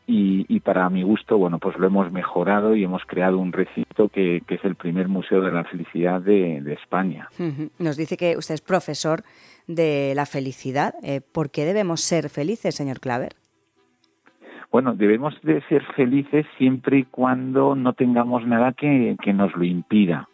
y, 0.08 0.60
para 0.60 0.88
mi 0.90 1.02
gusto, 1.02 1.38
bueno, 1.38 1.58
pues 1.60 1.76
lo 1.78 1.86
hemos 1.86 2.10
mejorado 2.10 2.74
y 2.74 2.82
hemos 2.82 3.04
creado 3.04 3.38
un 3.38 3.52
recinto 3.52 4.08
que, 4.08 4.42
es 4.48 4.64
el 4.64 4.74
primer 4.74 5.08
museo 5.08 5.40
de 5.40 5.52
la 5.52 5.64
felicidad 5.64 6.20
de, 6.20 6.72
España. 6.72 7.28
Nos 7.78 7.96
dice 7.96 8.16
que 8.16 8.36
usted 8.36 8.54
es 8.54 8.60
profesor 8.60 9.22
de 9.68 10.12
la 10.14 10.26
felicidad. 10.26 10.94
Eh, 11.02 11.20
¿Por 11.20 11.50
qué 11.50 11.64
debemos 11.64 12.00
ser 12.00 12.30
felices, 12.30 12.74
señor 12.74 13.00
Claver? 13.00 13.34
Bueno, 14.76 14.92
debemos 14.94 15.40
de 15.40 15.62
ser 15.70 15.82
felices 15.94 16.44
siempre 16.58 16.98
y 16.98 17.04
cuando 17.04 17.74
no 17.74 17.94
tengamos 17.94 18.46
nada 18.46 18.74
que 18.74 19.16
nos 19.32 19.56
lo 19.56 19.64
impida. 19.64 20.28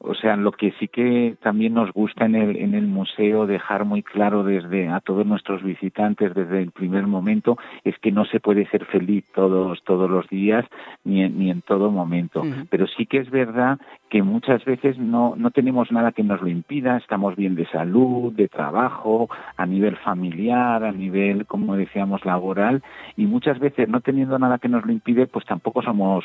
O 0.00 0.14
sea, 0.14 0.36
lo 0.36 0.52
que 0.52 0.72
sí 0.78 0.86
que 0.86 1.36
también 1.42 1.74
nos 1.74 1.92
gusta 1.92 2.24
en 2.26 2.36
el, 2.36 2.56
en 2.56 2.74
el 2.74 2.86
museo 2.86 3.48
dejar 3.48 3.84
muy 3.84 4.04
claro 4.04 4.44
desde 4.44 4.88
a 4.88 5.00
todos 5.00 5.26
nuestros 5.26 5.62
visitantes 5.64 6.34
desde 6.34 6.62
el 6.62 6.70
primer 6.70 7.08
momento 7.08 7.58
es 7.82 7.98
que 7.98 8.12
no 8.12 8.24
se 8.24 8.38
puede 8.38 8.66
ser 8.66 8.84
feliz 8.84 9.24
todos 9.34 9.82
todos 9.82 10.08
los 10.08 10.28
días 10.28 10.64
ni 11.04 11.22
en, 11.22 11.36
ni 11.36 11.50
en 11.50 11.62
todo 11.62 11.90
momento. 11.90 12.44
Pero 12.70 12.86
sí 12.86 13.06
que 13.06 13.18
es 13.18 13.30
verdad 13.30 13.78
que 14.08 14.22
muchas 14.22 14.64
veces 14.64 14.98
no, 14.98 15.34
no 15.36 15.50
tenemos 15.50 15.90
nada 15.90 16.12
que 16.12 16.22
nos 16.22 16.40
lo 16.40 16.48
impida, 16.48 16.96
estamos 16.96 17.34
bien 17.34 17.56
de 17.56 17.66
salud, 17.66 18.32
de 18.32 18.46
trabajo, 18.48 19.28
a 19.56 19.66
nivel 19.66 19.96
familiar, 19.96 20.84
a 20.84 20.92
nivel, 20.92 21.44
como 21.46 21.76
decíamos, 21.76 22.24
laboral, 22.24 22.82
y 23.16 23.26
muchas 23.26 23.58
veces 23.58 23.88
no 23.88 24.00
teniendo 24.00 24.38
nada 24.38 24.58
que 24.58 24.68
nos 24.68 24.86
lo 24.86 24.92
impide, 24.92 25.26
pues 25.26 25.44
tampoco 25.44 25.82
somos, 25.82 26.24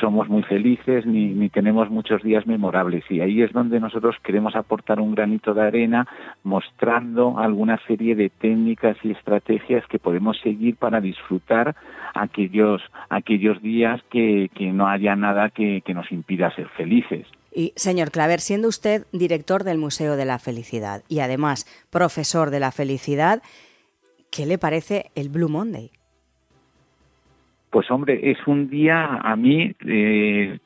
somos 0.00 0.28
muy 0.28 0.42
felices 0.42 1.06
ni, 1.06 1.28
ni 1.28 1.48
tenemos 1.48 1.88
muchos 1.88 2.22
días 2.22 2.46
memorables 2.46 3.04
y 3.12 3.20
ahí 3.20 3.42
es 3.42 3.52
donde 3.52 3.78
nosotros 3.78 4.16
queremos 4.22 4.56
aportar 4.56 5.00
un 5.00 5.14
granito 5.14 5.54
de 5.54 5.62
arena 5.62 6.08
mostrando 6.42 7.38
alguna 7.38 7.78
serie 7.86 8.14
de 8.14 8.30
técnicas 8.30 8.96
y 9.02 9.12
estrategias 9.12 9.86
que 9.86 9.98
podemos 9.98 10.38
seguir 10.40 10.76
para 10.76 11.00
disfrutar 11.00 11.76
aquellos, 12.14 12.82
aquellos 13.08 13.62
días 13.62 14.00
que, 14.10 14.50
que 14.54 14.72
no 14.72 14.88
haya 14.88 15.14
nada 15.16 15.50
que, 15.50 15.82
que 15.82 15.94
nos 15.94 16.10
impida 16.10 16.54
ser 16.54 16.68
felices. 16.70 17.26
Y, 17.54 17.72
señor 17.76 18.10
Claver, 18.10 18.40
siendo 18.40 18.68
usted 18.68 19.06
director 19.12 19.62
del 19.62 19.78
Museo 19.78 20.16
de 20.16 20.24
la 20.24 20.38
Felicidad 20.38 21.02
y 21.08 21.20
además 21.20 21.66
profesor 21.90 22.50
de 22.50 22.60
la 22.60 22.72
felicidad, 22.72 23.42
¿qué 24.30 24.46
le 24.46 24.56
parece 24.56 25.10
el 25.14 25.28
Blue 25.28 25.50
Monday? 25.50 25.90
Pues 27.70 27.90
hombre, 27.90 28.30
es 28.30 28.38
un 28.46 28.68
día 28.68 29.16
a 29.22 29.36
mí 29.36 29.74
eh, 29.86 30.58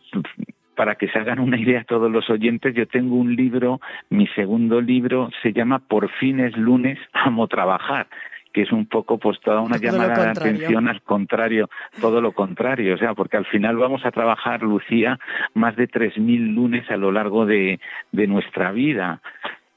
para 0.76 0.94
que 0.94 1.08
se 1.08 1.18
hagan 1.18 1.40
una 1.40 1.58
idea 1.58 1.84
todos 1.84 2.10
los 2.10 2.30
oyentes, 2.30 2.74
yo 2.74 2.86
tengo 2.86 3.16
un 3.16 3.34
libro, 3.34 3.80
mi 4.10 4.26
segundo 4.28 4.80
libro 4.80 5.30
se 5.42 5.52
llama 5.52 5.80
Por 5.80 6.10
fines 6.20 6.56
lunes 6.56 6.98
amo 7.12 7.48
trabajar 7.48 8.06
que 8.52 8.62
es 8.62 8.72
un 8.72 8.86
poco 8.86 9.18
pues 9.18 9.38
toda 9.40 9.60
una 9.60 9.76
llamada 9.82 10.24
de 10.24 10.30
atención 10.30 10.88
al 10.88 11.02
contrario, 11.02 11.68
todo 12.00 12.22
lo 12.22 12.32
contrario, 12.32 12.94
o 12.94 12.96
sea, 12.96 13.12
porque 13.12 13.36
al 13.36 13.44
final 13.44 13.76
vamos 13.76 14.06
a 14.06 14.10
trabajar, 14.10 14.62
Lucía, 14.62 15.18
más 15.52 15.76
de 15.76 15.86
3.000 15.86 16.54
lunes 16.54 16.90
a 16.90 16.96
lo 16.96 17.12
largo 17.12 17.44
de, 17.44 17.80
de 18.12 18.26
nuestra 18.26 18.72
vida. 18.72 19.20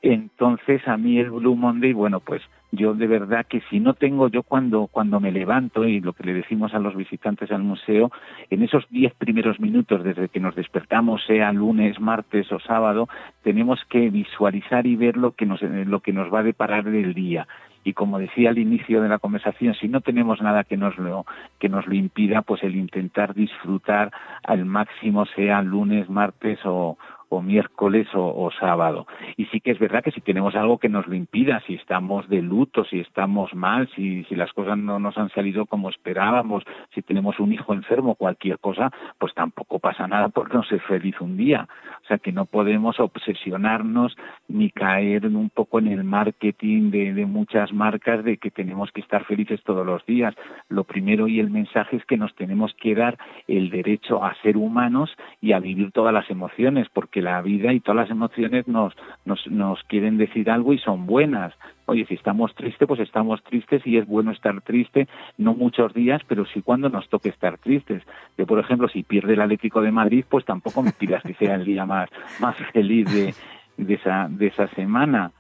Entonces 0.01 0.87
a 0.87 0.95
mí 0.95 1.19
el 1.19 1.29
Blue 1.29 1.57
Monday, 1.57 1.91
bueno, 1.91 2.21
pues 2.21 2.41
yo 2.71 2.93
de 2.93 3.07
verdad 3.07 3.45
que 3.47 3.61
si 3.69 3.79
no 3.79 3.93
tengo 3.93 4.27
yo 4.27 4.43
cuando 4.43 4.87
cuando 4.87 5.19
me 5.19 5.31
levanto 5.31 5.85
y 5.85 6.01
lo 6.01 6.13
que 6.13 6.23
le 6.23 6.33
decimos 6.33 6.73
a 6.73 6.79
los 6.79 6.95
visitantes 6.95 7.51
al 7.51 7.63
museo 7.63 8.11
en 8.49 8.63
esos 8.63 8.87
diez 8.89 9.13
primeros 9.15 9.59
minutos 9.59 10.03
desde 10.03 10.29
que 10.29 10.39
nos 10.39 10.55
despertamos 10.55 11.23
sea 11.25 11.51
lunes 11.51 11.99
martes 11.99 12.51
o 12.51 12.59
sábado 12.59 13.09
tenemos 13.43 13.83
que 13.89 14.09
visualizar 14.09 14.85
y 14.85 14.95
ver 14.95 15.17
lo 15.17 15.31
que 15.31 15.45
nos 15.45 15.61
lo 15.61 15.99
que 16.01 16.13
nos 16.13 16.31
va 16.33 16.39
a 16.39 16.43
deparar 16.43 16.87
el 16.87 17.13
día. 17.13 17.47
Y 17.83 17.93
como 17.93 18.19
decía 18.19 18.49
al 18.49 18.57
inicio 18.59 19.01
de 19.01 19.09
la 19.09 19.19
conversación 19.19 19.73
si 19.73 19.87
no 19.87 20.01
tenemos 20.01 20.41
nada 20.41 20.63
que 20.63 20.77
nos 20.77 20.97
lo 20.97 21.25
que 21.59 21.69
nos 21.69 21.87
lo 21.87 21.95
impida 21.95 22.41
pues 22.43 22.61
el 22.63 22.75
intentar 22.75 23.33
disfrutar 23.33 24.11
al 24.43 24.65
máximo 24.65 25.25
sea 25.25 25.61
lunes 25.61 26.09
martes 26.09 26.59
o 26.65 26.97
o 27.29 27.41
miércoles 27.41 28.07
o, 28.13 28.49
sábado. 28.59 29.05
Y 29.37 29.45
sí 29.45 29.61
que 29.61 29.71
es 29.71 29.79
verdad 29.79 30.03
que 30.03 30.11
si 30.11 30.21
tenemos 30.21 30.55
algo 30.55 30.79
que 30.79 30.89
nos 30.89 31.07
lo 31.07 31.15
impida, 31.15 31.61
si 31.67 31.75
estamos 31.75 32.27
de 32.27 32.41
luto, 32.41 32.83
si 32.83 32.99
estamos 32.99 33.53
mal, 33.53 33.87
si, 33.95 34.23
si 34.25 34.35
las 34.35 34.51
cosas 34.53 34.77
no 34.77 34.99
nos 34.99 35.17
han 35.17 35.29
salido 35.29 35.67
como 35.67 35.89
esperábamos, 35.89 36.63
si 36.93 37.01
tenemos 37.01 37.39
un 37.39 37.53
hijo 37.53 37.73
enfermo, 37.73 38.15
cualquier 38.15 38.59
cosa, 38.59 38.91
pues 39.19 39.33
tampoco 39.33 39.79
pasa 39.79 40.07
nada 40.07 40.29
por 40.29 40.53
no 40.53 40.63
ser 40.63 40.81
feliz 40.81 41.21
un 41.21 41.37
día. 41.37 41.67
O 42.03 42.07
sea 42.07 42.17
que 42.17 42.31
no 42.31 42.45
podemos 42.45 42.99
obsesionarnos 42.99 44.17
ni 44.47 44.71
caer 44.71 45.27
un 45.27 45.49
poco 45.49 45.79
en 45.79 45.87
el 45.87 46.03
marketing 46.03 46.89
de, 46.89 47.13
de 47.13 47.25
muchas 47.27 47.71
marcas 47.71 48.23
de 48.23 48.37
que 48.37 48.49
tenemos 48.49 48.91
que 48.91 49.01
estar 49.01 49.25
felices 49.25 49.61
todos 49.63 49.85
los 49.85 50.03
días. 50.05 50.33
Lo 50.67 50.83
primero 50.83 51.27
y 51.27 51.39
el 51.39 51.51
mensaje 51.51 51.97
es 51.97 52.05
que 52.05 52.17
nos 52.17 52.33
tenemos 52.35 52.73
que 52.73 52.95
dar 52.95 53.17
el 53.47 53.69
derecho 53.69 54.23
a 54.23 54.33
ser 54.41 54.57
humanos 54.57 55.15
y 55.41 55.51
a 55.51 55.59
vivir 55.59 55.91
todas 55.91 56.13
las 56.13 56.29
emociones, 56.29 56.87
porque 56.91 57.18
la 57.21 57.41
vida 57.41 57.73
y 57.73 57.79
todas 57.79 58.03
las 58.03 58.11
emociones 58.11 58.67
nos, 58.67 58.93
nos, 59.25 59.45
nos 59.47 59.83
quieren 59.83 60.17
decir 60.17 60.49
algo 60.49 60.73
y 60.73 60.79
son 60.79 61.05
buenas. 61.05 61.53
Oye, 61.85 62.05
si 62.05 62.13
estamos 62.13 62.53
tristes, 62.55 62.87
pues 62.87 62.99
estamos 62.99 63.43
tristes 63.43 63.85
y 63.85 63.97
es 63.97 64.05
bueno 64.05 64.31
estar 64.31 64.61
triste, 64.61 65.07
no 65.37 65.53
muchos 65.53 65.93
días, 65.93 66.21
pero 66.27 66.45
sí 66.45 66.61
cuando 66.61 66.89
nos 66.89 67.09
toque 67.09 67.29
estar 67.29 67.57
tristes. 67.57 68.03
Yo, 68.37 68.45
por 68.45 68.59
ejemplo, 68.59 68.87
si 68.87 69.03
pierde 69.03 69.33
el 69.33 69.41
Atlético 69.41 69.81
de 69.81 69.91
Madrid, 69.91 70.25
pues 70.29 70.45
tampoco 70.45 70.83
me 70.83 70.91
pidas 70.91 71.23
que 71.23 71.33
sea 71.33 71.55
el 71.55 71.65
día 71.65 71.85
más, 71.85 72.09
más 72.39 72.55
feliz 72.73 73.11
de, 73.11 73.33
de, 73.77 73.93
esa, 73.93 74.27
de 74.29 74.47
esa 74.47 74.67
semana. 74.67 75.31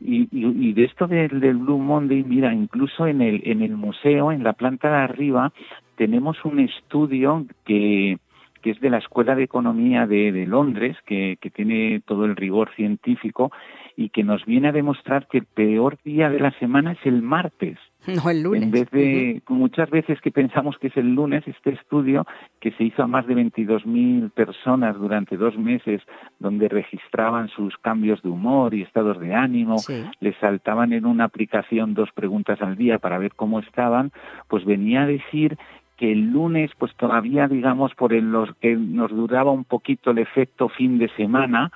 Y, 0.00 0.28
y, 0.32 0.72
de 0.72 0.84
esto 0.84 1.06
del, 1.06 1.38
del, 1.38 1.56
Blue 1.56 1.78
Monday, 1.78 2.24
mira, 2.24 2.52
incluso 2.52 3.06
en 3.06 3.22
el, 3.22 3.42
en 3.44 3.62
el 3.62 3.76
museo, 3.76 4.32
en 4.32 4.42
la 4.42 4.52
planta 4.52 4.90
de 4.90 4.96
arriba, 4.96 5.52
tenemos 5.96 6.44
un 6.44 6.58
estudio 6.58 7.46
que, 7.64 8.18
que 8.64 8.70
es 8.70 8.80
de 8.80 8.88
la 8.88 8.96
Escuela 8.96 9.34
de 9.34 9.42
Economía 9.42 10.06
de, 10.06 10.32
de 10.32 10.46
Londres, 10.46 10.96
que, 11.04 11.36
que, 11.38 11.50
tiene 11.50 12.00
todo 12.06 12.24
el 12.24 12.34
rigor 12.34 12.70
científico 12.74 13.52
y 13.94 14.08
que 14.08 14.24
nos 14.24 14.46
viene 14.46 14.68
a 14.68 14.72
demostrar 14.72 15.28
que 15.28 15.36
el 15.36 15.44
peor 15.44 15.98
día 16.02 16.30
de 16.30 16.40
la 16.40 16.50
semana 16.52 16.92
es 16.92 16.98
el 17.04 17.20
martes. 17.20 17.76
No 18.06 18.30
el 18.30 18.42
lunes. 18.42 18.62
En 18.62 18.70
vez 18.70 18.90
de, 18.90 19.42
muchas 19.48 19.90
veces 19.90 20.18
que 20.22 20.30
pensamos 20.30 20.78
que 20.78 20.86
es 20.86 20.96
el 20.96 21.14
lunes, 21.14 21.46
este 21.46 21.74
estudio 21.74 22.26
que 22.58 22.72
se 22.72 22.84
hizo 22.84 23.02
a 23.02 23.06
más 23.06 23.26
de 23.26 23.34
22.000 23.34 24.30
personas 24.30 24.96
durante 24.98 25.36
dos 25.36 25.58
meses, 25.58 26.00
donde 26.38 26.70
registraban 26.70 27.48
sus 27.48 27.76
cambios 27.76 28.22
de 28.22 28.30
humor 28.30 28.72
y 28.72 28.80
estados 28.80 29.20
de 29.20 29.34
ánimo, 29.34 29.76
les 30.20 30.36
saltaban 30.38 30.94
en 30.94 31.04
una 31.04 31.24
aplicación 31.24 31.92
dos 31.92 32.10
preguntas 32.12 32.62
al 32.62 32.76
día 32.76 32.98
para 32.98 33.18
ver 33.18 33.34
cómo 33.34 33.60
estaban, 33.60 34.10
pues 34.48 34.64
venía 34.64 35.02
a 35.02 35.06
decir 35.06 35.58
que 35.96 36.12
el 36.12 36.30
lunes 36.32 36.70
pues 36.78 36.94
todavía 36.94 37.48
digamos 37.48 37.94
por 37.94 38.12
el, 38.12 38.30
los 38.30 38.54
que 38.56 38.76
nos 38.76 39.10
duraba 39.10 39.50
un 39.50 39.64
poquito 39.64 40.10
el 40.10 40.18
efecto 40.18 40.68
fin 40.68 40.98
de 40.98 41.08
semana 41.10 41.70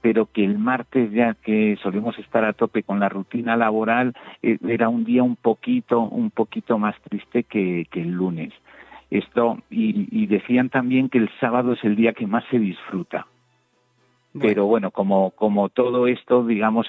pero 0.00 0.26
que 0.26 0.44
el 0.44 0.58
martes 0.58 1.10
ya 1.12 1.34
que 1.34 1.76
solemos 1.82 2.18
estar 2.18 2.44
a 2.44 2.52
tope 2.52 2.82
con 2.82 3.00
la 3.00 3.08
rutina 3.08 3.56
laboral 3.56 4.14
eh, 4.42 4.58
era 4.68 4.88
un 4.88 5.04
día 5.04 5.22
un 5.22 5.36
poquito 5.36 6.00
un 6.00 6.30
poquito 6.30 6.78
más 6.78 6.94
triste 7.02 7.42
que, 7.44 7.86
el 7.92 8.10
lunes. 8.10 8.52
Esto 9.10 9.58
y 9.70 10.26
decían 10.26 10.68
también 10.68 11.08
que 11.08 11.18
el 11.18 11.30
sábado 11.40 11.72
es 11.72 11.82
el 11.82 11.96
día 11.96 12.12
que 12.12 12.26
más 12.26 12.44
se 12.50 12.58
disfruta 12.58 13.26
Pero 14.40 14.66
bueno, 14.66 14.90
como, 14.90 15.30
como 15.32 15.68
todo 15.68 16.06
esto, 16.06 16.44
digamos, 16.44 16.88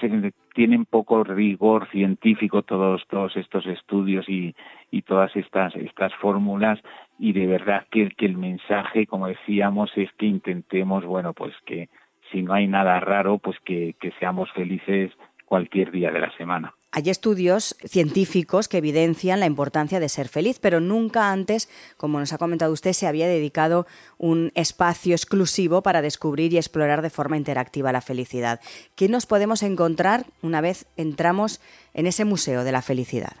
tienen 0.54 0.84
poco 0.84 1.24
rigor 1.24 1.88
científico 1.90 2.62
todos, 2.62 3.06
todos 3.08 3.36
estos 3.36 3.66
estudios 3.66 4.28
y, 4.28 4.54
y 4.90 5.02
todas 5.02 5.34
estas, 5.36 5.74
estas 5.76 6.14
fórmulas 6.16 6.80
y 7.18 7.32
de 7.32 7.46
verdad 7.46 7.86
que, 7.90 8.10
que 8.10 8.26
el 8.26 8.36
mensaje, 8.36 9.06
como 9.06 9.26
decíamos, 9.26 9.90
es 9.96 10.10
que 10.14 10.26
intentemos, 10.26 11.04
bueno, 11.04 11.32
pues 11.34 11.54
que 11.66 11.88
si 12.30 12.42
no 12.42 12.52
hay 12.52 12.66
nada 12.66 12.98
raro, 13.00 13.38
pues 13.38 13.58
que, 13.64 13.94
que 14.00 14.12
seamos 14.18 14.50
felices 14.52 15.12
cualquier 15.44 15.90
día 15.90 16.10
de 16.10 16.20
la 16.20 16.36
semana. 16.36 16.74
Hay 16.92 17.08
estudios 17.08 17.76
científicos 17.84 18.66
que 18.66 18.78
evidencian 18.78 19.38
la 19.38 19.46
importancia 19.46 20.00
de 20.00 20.08
ser 20.08 20.28
feliz, 20.28 20.58
pero 20.58 20.80
nunca 20.80 21.30
antes, 21.30 21.68
como 21.96 22.18
nos 22.18 22.32
ha 22.32 22.38
comentado 22.38 22.72
usted, 22.72 22.92
se 22.94 23.06
había 23.06 23.28
dedicado 23.28 23.86
un 24.18 24.50
espacio 24.56 25.14
exclusivo 25.14 25.82
para 25.82 26.02
descubrir 26.02 26.52
y 26.52 26.58
explorar 26.58 27.00
de 27.00 27.10
forma 27.10 27.36
interactiva 27.36 27.92
la 27.92 28.00
felicidad. 28.00 28.60
¿Qué 28.96 29.08
nos 29.08 29.26
podemos 29.26 29.62
encontrar 29.62 30.26
una 30.42 30.60
vez 30.60 30.86
entramos 30.96 31.60
en 31.94 32.06
ese 32.06 32.24
museo 32.24 32.64
de 32.64 32.72
la 32.72 32.82
felicidad? 32.82 33.36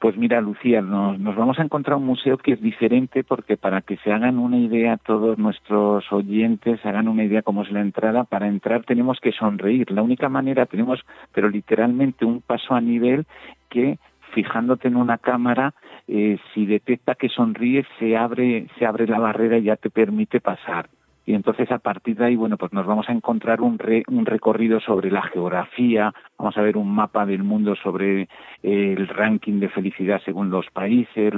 Pues 0.00 0.16
mira, 0.16 0.40
Lucía, 0.40 0.80
nos, 0.80 1.18
vamos 1.34 1.58
a 1.58 1.62
encontrar 1.62 1.96
un 1.96 2.06
museo 2.06 2.38
que 2.38 2.52
es 2.52 2.62
diferente 2.62 3.24
porque 3.24 3.56
para 3.56 3.80
que 3.80 3.96
se 3.96 4.12
hagan 4.12 4.38
una 4.38 4.56
idea 4.56 4.96
todos 4.96 5.38
nuestros 5.38 6.12
oyentes, 6.12 6.86
hagan 6.86 7.08
una 7.08 7.24
idea 7.24 7.42
cómo 7.42 7.62
es 7.62 7.72
la 7.72 7.80
entrada, 7.80 8.22
para 8.22 8.46
entrar 8.46 8.84
tenemos 8.84 9.18
que 9.18 9.32
sonreír. 9.32 9.90
La 9.90 10.02
única 10.02 10.28
manera 10.28 10.66
tenemos, 10.66 11.04
pero 11.32 11.48
literalmente 11.48 12.24
un 12.24 12.40
paso 12.42 12.76
a 12.76 12.80
nivel 12.80 13.26
que 13.68 13.98
fijándote 14.32 14.86
en 14.86 14.94
una 14.94 15.18
cámara, 15.18 15.74
eh, 16.06 16.38
si 16.54 16.64
detecta 16.64 17.16
que 17.16 17.28
sonríes, 17.28 17.86
se 17.98 18.16
abre, 18.16 18.68
se 18.78 18.86
abre 18.86 19.08
la 19.08 19.18
barrera 19.18 19.58
y 19.58 19.64
ya 19.64 19.74
te 19.74 19.90
permite 19.90 20.40
pasar 20.40 20.88
y 21.28 21.34
entonces 21.34 21.70
a 21.70 21.78
partir 21.78 22.16
de 22.16 22.24
ahí, 22.24 22.36
bueno, 22.36 22.56
pues 22.56 22.72
nos 22.72 22.86
vamos 22.86 23.06
a 23.10 23.12
encontrar 23.12 23.60
un, 23.60 23.78
un 24.08 24.24
recorrido 24.24 24.80
sobre 24.80 25.10
la 25.10 25.20
geografía, 25.20 26.14
vamos 26.38 26.56
a 26.56 26.62
ver 26.62 26.78
un 26.78 26.90
mapa 26.90 27.26
del 27.26 27.42
mundo 27.42 27.76
sobre 27.76 28.22
eh, 28.22 28.94
el 28.96 29.06
ranking 29.08 29.60
de 29.60 29.68
felicidad 29.68 30.22
según 30.24 30.48
los 30.48 30.70
países, 30.70 31.34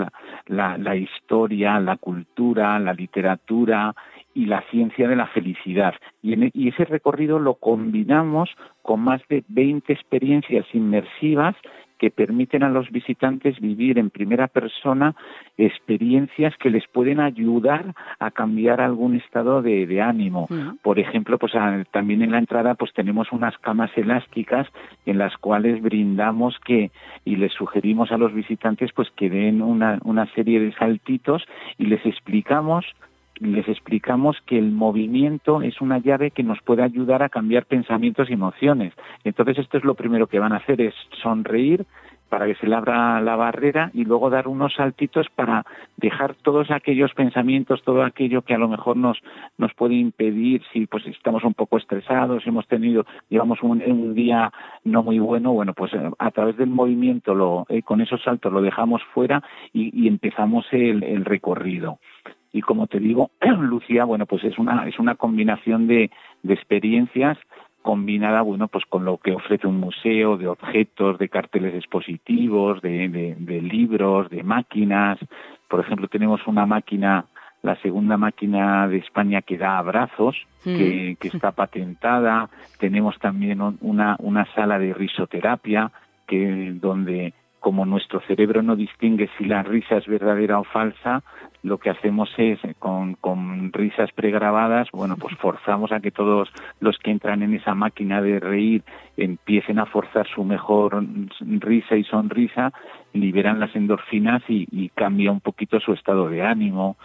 la, 0.46 0.78
la, 0.78 0.94
historia, 0.94 1.80
la 1.80 1.96
cultura, 1.96 2.78
la 2.78 2.94
literatura 2.94 3.92
y 4.32 4.46
la 4.46 4.62
ciencia 4.70 5.08
de 5.08 5.16
la 5.16 5.26
felicidad. 5.26 5.94
Y, 6.22 6.36
y 6.56 6.68
ese 6.68 6.84
recorrido 6.84 7.40
lo 7.40 7.54
combinamos 7.54 8.50
con 8.82 9.00
más 9.00 9.22
de 9.28 9.42
20 9.48 9.92
experiencias 9.92 10.66
inmersivas 10.72 11.56
que 12.00 12.10
permiten 12.10 12.62
a 12.62 12.70
los 12.70 12.90
visitantes 12.90 13.60
vivir 13.60 13.98
en 13.98 14.08
primera 14.08 14.48
persona 14.48 15.14
experiencias 15.58 16.56
que 16.56 16.70
les 16.70 16.88
pueden 16.88 17.20
ayudar 17.20 17.94
a 18.18 18.30
cambiar 18.30 18.80
algún 18.80 19.16
estado 19.16 19.60
de, 19.60 20.00
ánimo. 20.00 20.48
Por 20.82 20.98
ejemplo, 20.98 21.36
pues 21.36 21.52
también 21.90 22.22
en 22.22 22.32
la 22.32 22.38
entrada 22.38 22.74
pues 22.74 22.94
tenemos 22.94 23.32
unas 23.32 23.58
camas 23.58 23.90
elásticas 23.96 24.66
en 25.04 25.18
las 25.18 25.36
cuales 25.36 25.82
brindamos 25.82 26.58
que 26.64 26.90
y 27.26 27.36
les 27.36 27.52
sugerimos 27.52 28.10
a 28.12 28.16
los 28.16 28.32
visitantes 28.32 28.92
pues 28.94 29.10
que 29.10 29.28
den 29.28 29.60
una, 29.60 29.98
una 30.02 30.24
serie 30.34 30.58
de 30.58 30.72
saltitos 30.72 31.44
y 31.76 31.84
les 31.84 32.04
explicamos 32.06 32.86
les 33.40 33.66
explicamos 33.68 34.36
que 34.46 34.58
el 34.58 34.70
movimiento 34.70 35.62
es 35.62 35.80
una 35.80 35.98
llave 35.98 36.30
que 36.30 36.42
nos 36.42 36.60
puede 36.60 36.82
ayudar 36.82 37.22
a 37.22 37.30
cambiar 37.30 37.64
pensamientos 37.64 38.30
y 38.30 38.34
emociones. 38.34 38.92
Entonces 39.24 39.58
esto 39.58 39.78
es 39.78 39.84
lo 39.84 39.94
primero 39.94 40.26
que 40.26 40.38
van 40.38 40.52
a 40.52 40.56
hacer, 40.56 40.80
es 40.80 40.94
sonreír 41.22 41.86
para 42.28 42.46
que 42.46 42.54
se 42.54 42.66
le 42.68 42.76
abra 42.76 43.20
la 43.20 43.34
barrera 43.34 43.90
y 43.92 44.04
luego 44.04 44.30
dar 44.30 44.46
unos 44.46 44.74
saltitos 44.74 45.26
para 45.34 45.66
dejar 45.96 46.34
todos 46.36 46.70
aquellos 46.70 47.12
pensamientos, 47.12 47.82
todo 47.82 48.04
aquello 48.04 48.42
que 48.42 48.54
a 48.54 48.58
lo 48.58 48.68
mejor 48.68 48.96
nos, 48.96 49.18
nos 49.58 49.74
puede 49.74 49.94
impedir 49.94 50.62
si 50.72 50.86
pues 50.86 51.04
estamos 51.06 51.42
un 51.42 51.54
poco 51.54 51.76
estresados, 51.76 52.46
hemos 52.46 52.68
tenido, 52.68 53.04
llevamos 53.28 53.58
un, 53.62 54.14
día 54.14 54.52
no 54.84 55.02
muy 55.02 55.18
bueno, 55.18 55.52
bueno, 55.52 55.74
pues 55.74 55.90
a 56.18 56.30
través 56.30 56.56
del 56.56 56.70
movimiento 56.70 57.34
lo, 57.34 57.66
eh, 57.68 57.82
con 57.82 58.00
esos 58.00 58.22
saltos 58.22 58.52
lo 58.52 58.62
dejamos 58.62 59.02
fuera 59.12 59.42
y, 59.72 60.06
empezamos 60.06 60.66
el 60.72 61.24
recorrido 61.24 61.98
y 62.52 62.62
como 62.62 62.86
te 62.86 62.98
digo, 63.00 63.30
Lucía, 63.40 64.04
bueno, 64.04 64.26
pues 64.26 64.44
es 64.44 64.58
una, 64.58 64.86
es 64.86 64.98
una 64.98 65.14
combinación 65.14 65.86
de, 65.86 66.10
de 66.42 66.54
experiencias 66.54 67.38
combinada, 67.82 68.42
bueno, 68.42 68.68
pues 68.68 68.84
con 68.84 69.04
lo 69.06 69.16
que 69.16 69.32
ofrece 69.32 69.66
un 69.66 69.80
museo 69.80 70.36
de 70.36 70.48
objetos, 70.48 71.18
de 71.18 71.30
carteles 71.30 71.74
expositivos, 71.74 72.82
de, 72.82 73.08
de, 73.08 73.34
de 73.38 73.62
libros, 73.62 74.28
de 74.28 74.42
máquinas. 74.42 75.18
Por 75.66 75.80
ejemplo, 75.80 76.06
tenemos 76.08 76.46
una 76.46 76.66
máquina 76.66 77.24
la 77.62 77.76
segunda 77.76 78.16
máquina 78.16 78.88
de 78.88 78.98
España 78.98 79.42
que 79.42 79.58
da 79.58 79.78
abrazos, 79.78 80.36
mm. 80.64 80.76
que, 80.76 81.16
que, 81.20 81.28
está 81.28 81.52
patentada. 81.52 82.48
Tenemos 82.78 83.18
también 83.18 83.60
una, 83.80 84.16
una 84.18 84.46
sala 84.54 84.78
de 84.78 84.94
risoterapia, 84.94 85.92
que 86.26 86.72
donde 86.80 87.34
como 87.60 87.84
nuestro 87.84 88.20
cerebro 88.22 88.62
no 88.62 88.74
distingue 88.74 89.28
si 89.36 89.44
la 89.44 89.62
risa 89.62 89.98
es 89.98 90.06
verdadera 90.06 90.58
o 90.58 90.64
falsa, 90.64 91.22
lo 91.62 91.78
que 91.78 91.90
hacemos 91.90 92.30
es, 92.38 92.58
con, 92.78 93.14
con 93.14 93.72
risas 93.72 94.10
pregrabadas, 94.12 94.88
bueno, 94.92 95.16
pues 95.16 95.36
forzamos 95.36 95.92
a 95.92 96.00
que 96.00 96.10
todos 96.10 96.48
los 96.80 96.98
que 96.98 97.10
entran 97.10 97.42
en 97.42 97.54
esa 97.54 97.74
máquina 97.74 98.22
de 98.22 98.40
reír 98.40 98.82
empiecen 99.16 99.78
a 99.78 99.86
forzar 99.86 100.26
su 100.26 100.42
mejor 100.42 101.04
risa 101.38 101.96
y 101.96 102.04
sonrisa, 102.04 102.72
liberan 103.12 103.60
las 103.60 103.76
endorfinas 103.76 104.42
y, 104.48 104.88
cambia 104.94 105.30
un 105.30 105.40
poquito 105.40 105.78
su 105.80 105.92
estado 105.92 106.28
de 106.28 106.42
ánimo. 106.42 106.96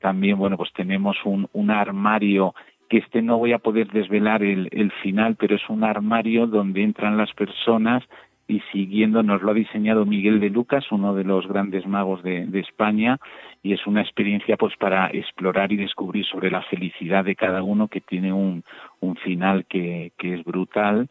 También, 0.00 0.38
bueno, 0.38 0.56
pues 0.56 0.72
tenemos 0.72 1.16
un, 1.24 1.48
un 1.52 1.70
armario 1.70 2.54
que 2.88 2.98
este 2.98 3.22
no 3.22 3.38
voy 3.38 3.52
a 3.52 3.58
poder 3.58 3.88
desvelar 3.88 4.42
el, 4.42 4.68
el 4.70 4.92
final, 4.92 5.36
pero 5.36 5.56
es 5.56 5.68
un 5.68 5.82
armario 5.84 6.46
donde 6.46 6.82
entran 6.82 7.16
las 7.16 7.32
personas 7.32 8.04
y 8.52 8.60
siguiendo 8.70 9.22
nos 9.22 9.40
lo 9.40 9.50
ha 9.50 9.54
diseñado 9.54 10.04
Miguel 10.04 10.38
de 10.38 10.50
Lucas, 10.50 10.84
uno 10.92 11.14
de 11.14 11.24
los 11.24 11.48
grandes 11.48 11.86
magos 11.86 12.22
de, 12.22 12.46
España, 12.60 13.18
y 13.62 13.72
es 13.72 13.86
una 13.86 14.02
experiencia 14.02 14.58
pues 14.58 14.76
para 14.76 15.08
explorar 15.08 15.72
y 15.72 15.76
descubrir 15.76 16.26
sobre 16.26 16.50
la 16.50 16.60
felicidad 16.62 17.24
de 17.24 17.34
cada 17.34 17.62
uno 17.62 17.88
que 17.88 18.02
tiene 18.02 18.30
un, 18.30 18.62
un 19.00 19.16
final 19.16 19.64
que, 19.64 20.12
que 20.18 20.34
es 20.34 20.44
brutal. 20.44 21.08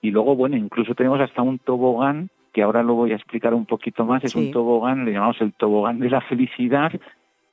Y 0.00 0.12
luego, 0.12 0.34
bueno, 0.34 0.56
incluso 0.56 0.94
tenemos 0.94 1.20
hasta 1.20 1.42
un 1.42 1.58
tobogán, 1.58 2.30
que 2.54 2.62
ahora 2.62 2.82
lo 2.82 2.94
voy 2.94 3.12
a 3.12 3.16
explicar 3.16 3.52
un 3.52 3.66
poquito 3.66 4.06
más, 4.06 4.24
es 4.24 4.34
un 4.34 4.50
tobogán, 4.50 5.04
le 5.04 5.12
llamamos 5.12 5.40
el 5.42 5.52
tobogán 5.52 5.98
de 5.98 6.08
la 6.08 6.22
felicidad, 6.22 6.90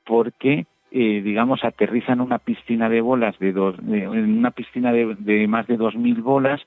porque 0.04 0.66
eh, 0.90 1.22
digamos, 1.22 1.64
aterriza 1.64 2.12
en 2.12 2.20
una 2.20 2.38
piscina 2.38 2.88
de 2.88 3.00
bolas 3.00 3.38
de 3.38 3.52
dos, 3.52 3.76
en 3.78 4.38
una 4.38 4.50
piscina 4.50 4.92
de, 4.92 5.16
de 5.18 5.46
más 5.46 5.66
de 5.66 5.76
dos 5.76 5.94
mil 5.96 6.22
bolas 6.22 6.60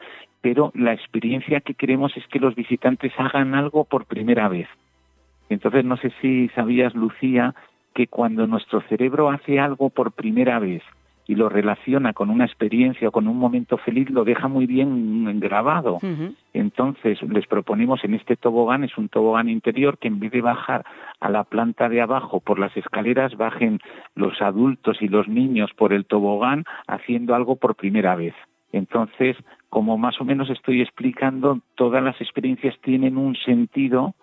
pero 0.44 0.74
la 0.76 0.92
experiencia 0.92 1.62
que 1.62 1.74
queremos 1.74 2.18
es 2.18 2.28
que 2.28 2.38
los 2.38 2.54
visitantes 2.54 3.14
hagan 3.18 3.56
algo 3.56 3.86
por 3.86 4.06
primera 4.06 4.50
vez. 4.50 4.68
Entonces, 5.48 5.86
no 5.86 5.96
sé 5.96 6.12
si 6.20 6.50
sabías, 6.50 6.94
Lucía, 6.96 7.56
que 7.94 8.08
cuando 8.08 8.46
nuestro 8.46 8.82
cerebro 8.82 9.30
hace 9.30 9.62
algo 9.62 9.90
por 9.90 10.12
primera 10.12 10.60
vez 10.60 10.84
y 11.28 11.36
lo 11.36 11.50
relaciona 11.50 12.14
con 12.14 12.30
una 12.30 12.46
experiencia 12.46 13.08
o 13.08 13.12
con 13.12 13.28
un 13.28 13.38
momento 13.38 13.78
feliz, 13.78 14.10
lo 14.10 14.24
deja 14.24 14.48
muy 14.48 14.66
bien 14.66 15.40
grabado. 15.40 16.00
Entonces, 16.54 17.22
les 17.24 17.48
proponemos 17.48 18.04
en 18.04 18.14
este 18.14 18.36
tobogán, 18.36 18.84
es 18.84 18.98
un 18.98 19.10
tobogán 19.10 19.50
interior, 19.50 19.98
que 19.98 20.10
en 20.10 20.20
vez 20.20 20.32
de 20.32 20.42
bajar 20.42 20.86
a 21.20 21.30
la 21.30 21.44
planta 21.44 21.88
de 21.90 22.02
abajo 22.02 22.40
por 22.40 22.60
las 22.60 22.76
escaleras, 22.76 23.38
bajen 23.38 23.80
los 24.16 24.42
adultos 24.42 25.02
y 25.02 25.08
los 25.08 25.28
niños 25.28 25.72
por 25.76 25.94
el 25.94 26.06
tobogán 26.06 26.66
haciendo 26.88 27.36
algo 27.36 27.56
por 27.56 27.76
primera 27.76 28.16
vez. 28.16 28.36
Entonces, 28.72 29.38
como 29.70 29.98
más 29.98 30.20
o 30.20 30.26
menos 30.26 30.50
estoy 30.50 30.82
explicando, 30.82 31.60
todas 31.76 32.04
las 32.04 32.20
experiencias 32.20 32.76
tienen 32.82 33.18
un 33.18 33.36
sentido 33.36 34.16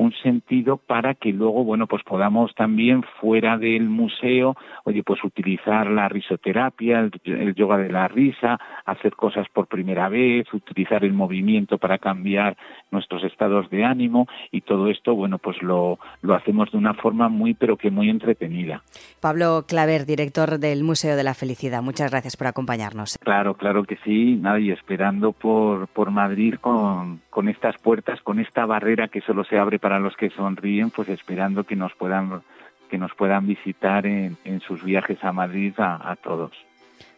un 0.00 0.14
sentido 0.22 0.78
para 0.78 1.12
que 1.12 1.30
luego, 1.30 1.62
bueno, 1.62 1.86
pues 1.86 2.02
podamos 2.04 2.54
también 2.54 3.04
fuera 3.20 3.58
del 3.58 3.90
museo, 3.90 4.56
oye, 4.84 5.02
pues 5.02 5.22
utilizar 5.22 5.90
la 5.90 6.08
risoterapia, 6.08 7.00
el, 7.24 7.54
yoga 7.54 7.76
de 7.76 7.90
la 7.90 8.08
risa, 8.08 8.58
hacer 8.86 9.14
cosas 9.14 9.46
por 9.52 9.66
primera 9.66 10.08
vez, 10.08 10.46
utilizar 10.54 11.04
el 11.04 11.12
movimiento 11.12 11.76
para 11.76 11.98
cambiar 11.98 12.56
nuestros 12.90 13.24
estados 13.24 13.68
de 13.68 13.84
ánimo 13.84 14.26
y 14.50 14.62
todo 14.62 14.88
esto, 14.88 15.14
bueno, 15.14 15.36
pues 15.36 15.60
lo, 15.60 15.98
lo 16.22 16.34
hacemos 16.34 16.72
de 16.72 16.78
una 16.78 16.94
forma 16.94 17.28
muy, 17.28 17.52
pero 17.52 17.76
que 17.76 17.90
muy 17.90 18.08
entretenida. 18.08 18.82
Pablo 19.20 19.66
Claver, 19.68 20.06
director 20.06 20.58
del 20.58 20.82
Museo 20.82 21.14
de 21.14 21.24
la 21.24 21.34
Felicidad, 21.34 21.82
muchas 21.82 22.10
gracias 22.10 22.38
por 22.38 22.46
acompañarnos. 22.46 23.18
Claro, 23.18 23.52
claro 23.52 23.84
que 23.84 23.98
sí, 24.02 24.36
nada, 24.36 24.60
y 24.60 24.70
esperando 24.70 25.32
por, 25.32 25.88
por 25.88 26.10
Madrid 26.10 26.54
con, 26.58 27.20
con 27.28 27.50
estas 27.50 27.76
puertas, 27.76 28.22
con 28.22 28.40
esta 28.40 28.64
barrera 28.64 29.08
que 29.08 29.20
solo 29.20 29.44
se 29.44 29.58
abre 29.58 29.78
para 29.78 29.89
los 29.98 30.16
que 30.16 30.30
sonríen, 30.30 30.90
pues 30.90 31.08
esperando 31.08 31.64
que 31.64 31.76
nos 31.76 31.92
puedan 31.94 32.42
que 32.90 32.98
nos 32.98 33.14
puedan 33.14 33.46
visitar 33.46 34.04
en, 34.04 34.36
en 34.44 34.60
sus 34.60 34.82
viajes 34.82 35.22
a 35.22 35.32
Madrid 35.32 35.72
a, 35.78 36.10
a 36.10 36.16
todos. 36.16 36.52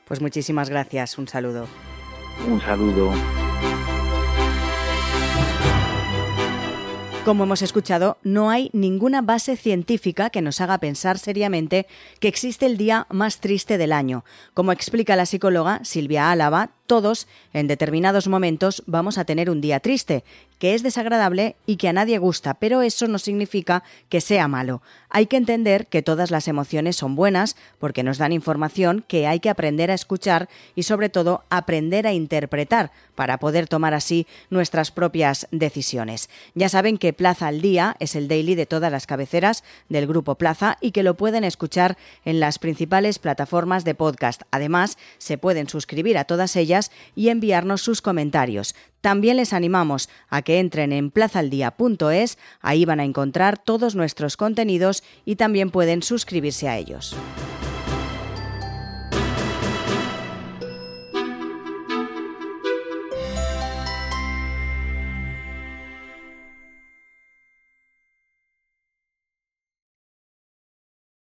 Pues 0.06 0.20
muchísimas 0.20 0.68
gracias, 0.68 1.16
un 1.16 1.26
saludo. 1.26 1.66
Un 2.46 2.60
saludo. 2.60 3.12
Como 7.24 7.44
hemos 7.44 7.62
escuchado, 7.62 8.18
no 8.24 8.50
hay 8.50 8.68
ninguna 8.72 9.22
base 9.22 9.56
científica 9.56 10.28
que 10.28 10.42
nos 10.42 10.60
haga 10.60 10.78
pensar 10.78 11.18
seriamente 11.18 11.86
que 12.18 12.26
existe 12.26 12.66
el 12.66 12.76
día 12.76 13.06
más 13.10 13.38
triste 13.38 13.78
del 13.78 13.92
año. 13.92 14.24
Como 14.54 14.72
explica 14.72 15.14
la 15.14 15.24
psicóloga 15.24 15.84
Silvia 15.84 16.32
Álava, 16.32 16.70
todos, 16.86 17.26
en 17.52 17.66
determinados 17.66 18.28
momentos, 18.28 18.82
vamos 18.86 19.18
a 19.18 19.24
tener 19.24 19.50
un 19.50 19.60
día 19.60 19.80
triste, 19.80 20.24
que 20.62 20.74
es 20.74 20.84
desagradable 20.84 21.56
y 21.66 21.74
que 21.74 21.88
a 21.88 21.92
nadie 21.92 22.18
gusta, 22.18 22.54
pero 22.54 22.82
eso 22.82 23.08
no 23.08 23.18
significa 23.18 23.82
que 24.08 24.20
sea 24.20 24.46
malo. 24.46 24.80
Hay 25.10 25.26
que 25.26 25.36
entender 25.36 25.88
que 25.88 26.02
todas 26.02 26.30
las 26.30 26.46
emociones 26.46 26.94
son 26.94 27.16
buenas 27.16 27.56
porque 27.80 28.04
nos 28.04 28.18
dan 28.18 28.32
información 28.32 29.04
que 29.08 29.26
hay 29.26 29.40
que 29.40 29.50
aprender 29.50 29.90
a 29.90 29.94
escuchar 29.94 30.48
y 30.76 30.84
sobre 30.84 31.08
todo 31.08 31.42
aprender 31.50 32.06
a 32.06 32.12
interpretar 32.12 32.92
para 33.16 33.38
poder 33.38 33.66
tomar 33.66 33.92
así 33.92 34.28
nuestras 34.50 34.92
propias 34.92 35.48
decisiones. 35.50 36.30
Ya 36.54 36.68
saben 36.68 36.96
que 36.96 37.12
Plaza 37.12 37.48
al 37.48 37.60
Día 37.60 37.96
es 37.98 38.14
el 38.14 38.28
daily 38.28 38.54
de 38.54 38.66
todas 38.66 38.92
las 38.92 39.08
cabeceras 39.08 39.64
del 39.88 40.06
grupo 40.06 40.36
Plaza 40.36 40.78
y 40.80 40.92
que 40.92 41.02
lo 41.02 41.16
pueden 41.16 41.42
escuchar 41.42 41.98
en 42.24 42.38
las 42.38 42.60
principales 42.60 43.18
plataformas 43.18 43.84
de 43.84 43.96
podcast. 43.96 44.42
Además, 44.52 44.96
se 45.18 45.38
pueden 45.38 45.68
suscribir 45.68 46.18
a 46.18 46.24
todas 46.24 46.54
y 47.14 47.28
enviarnos 47.28 47.82
sus 47.82 48.02
comentarios. 48.02 48.74
También 49.00 49.36
les 49.36 49.52
animamos 49.52 50.08
a 50.28 50.42
que 50.42 50.60
entren 50.60 50.92
en 50.92 51.10
plazaldía.es, 51.10 52.38
ahí 52.60 52.84
van 52.84 53.00
a 53.00 53.04
encontrar 53.04 53.58
todos 53.58 53.94
nuestros 53.94 54.36
contenidos 54.36 55.02
y 55.24 55.36
también 55.36 55.70
pueden 55.70 56.02
suscribirse 56.02 56.68
a 56.68 56.78
ellos. 56.78 57.16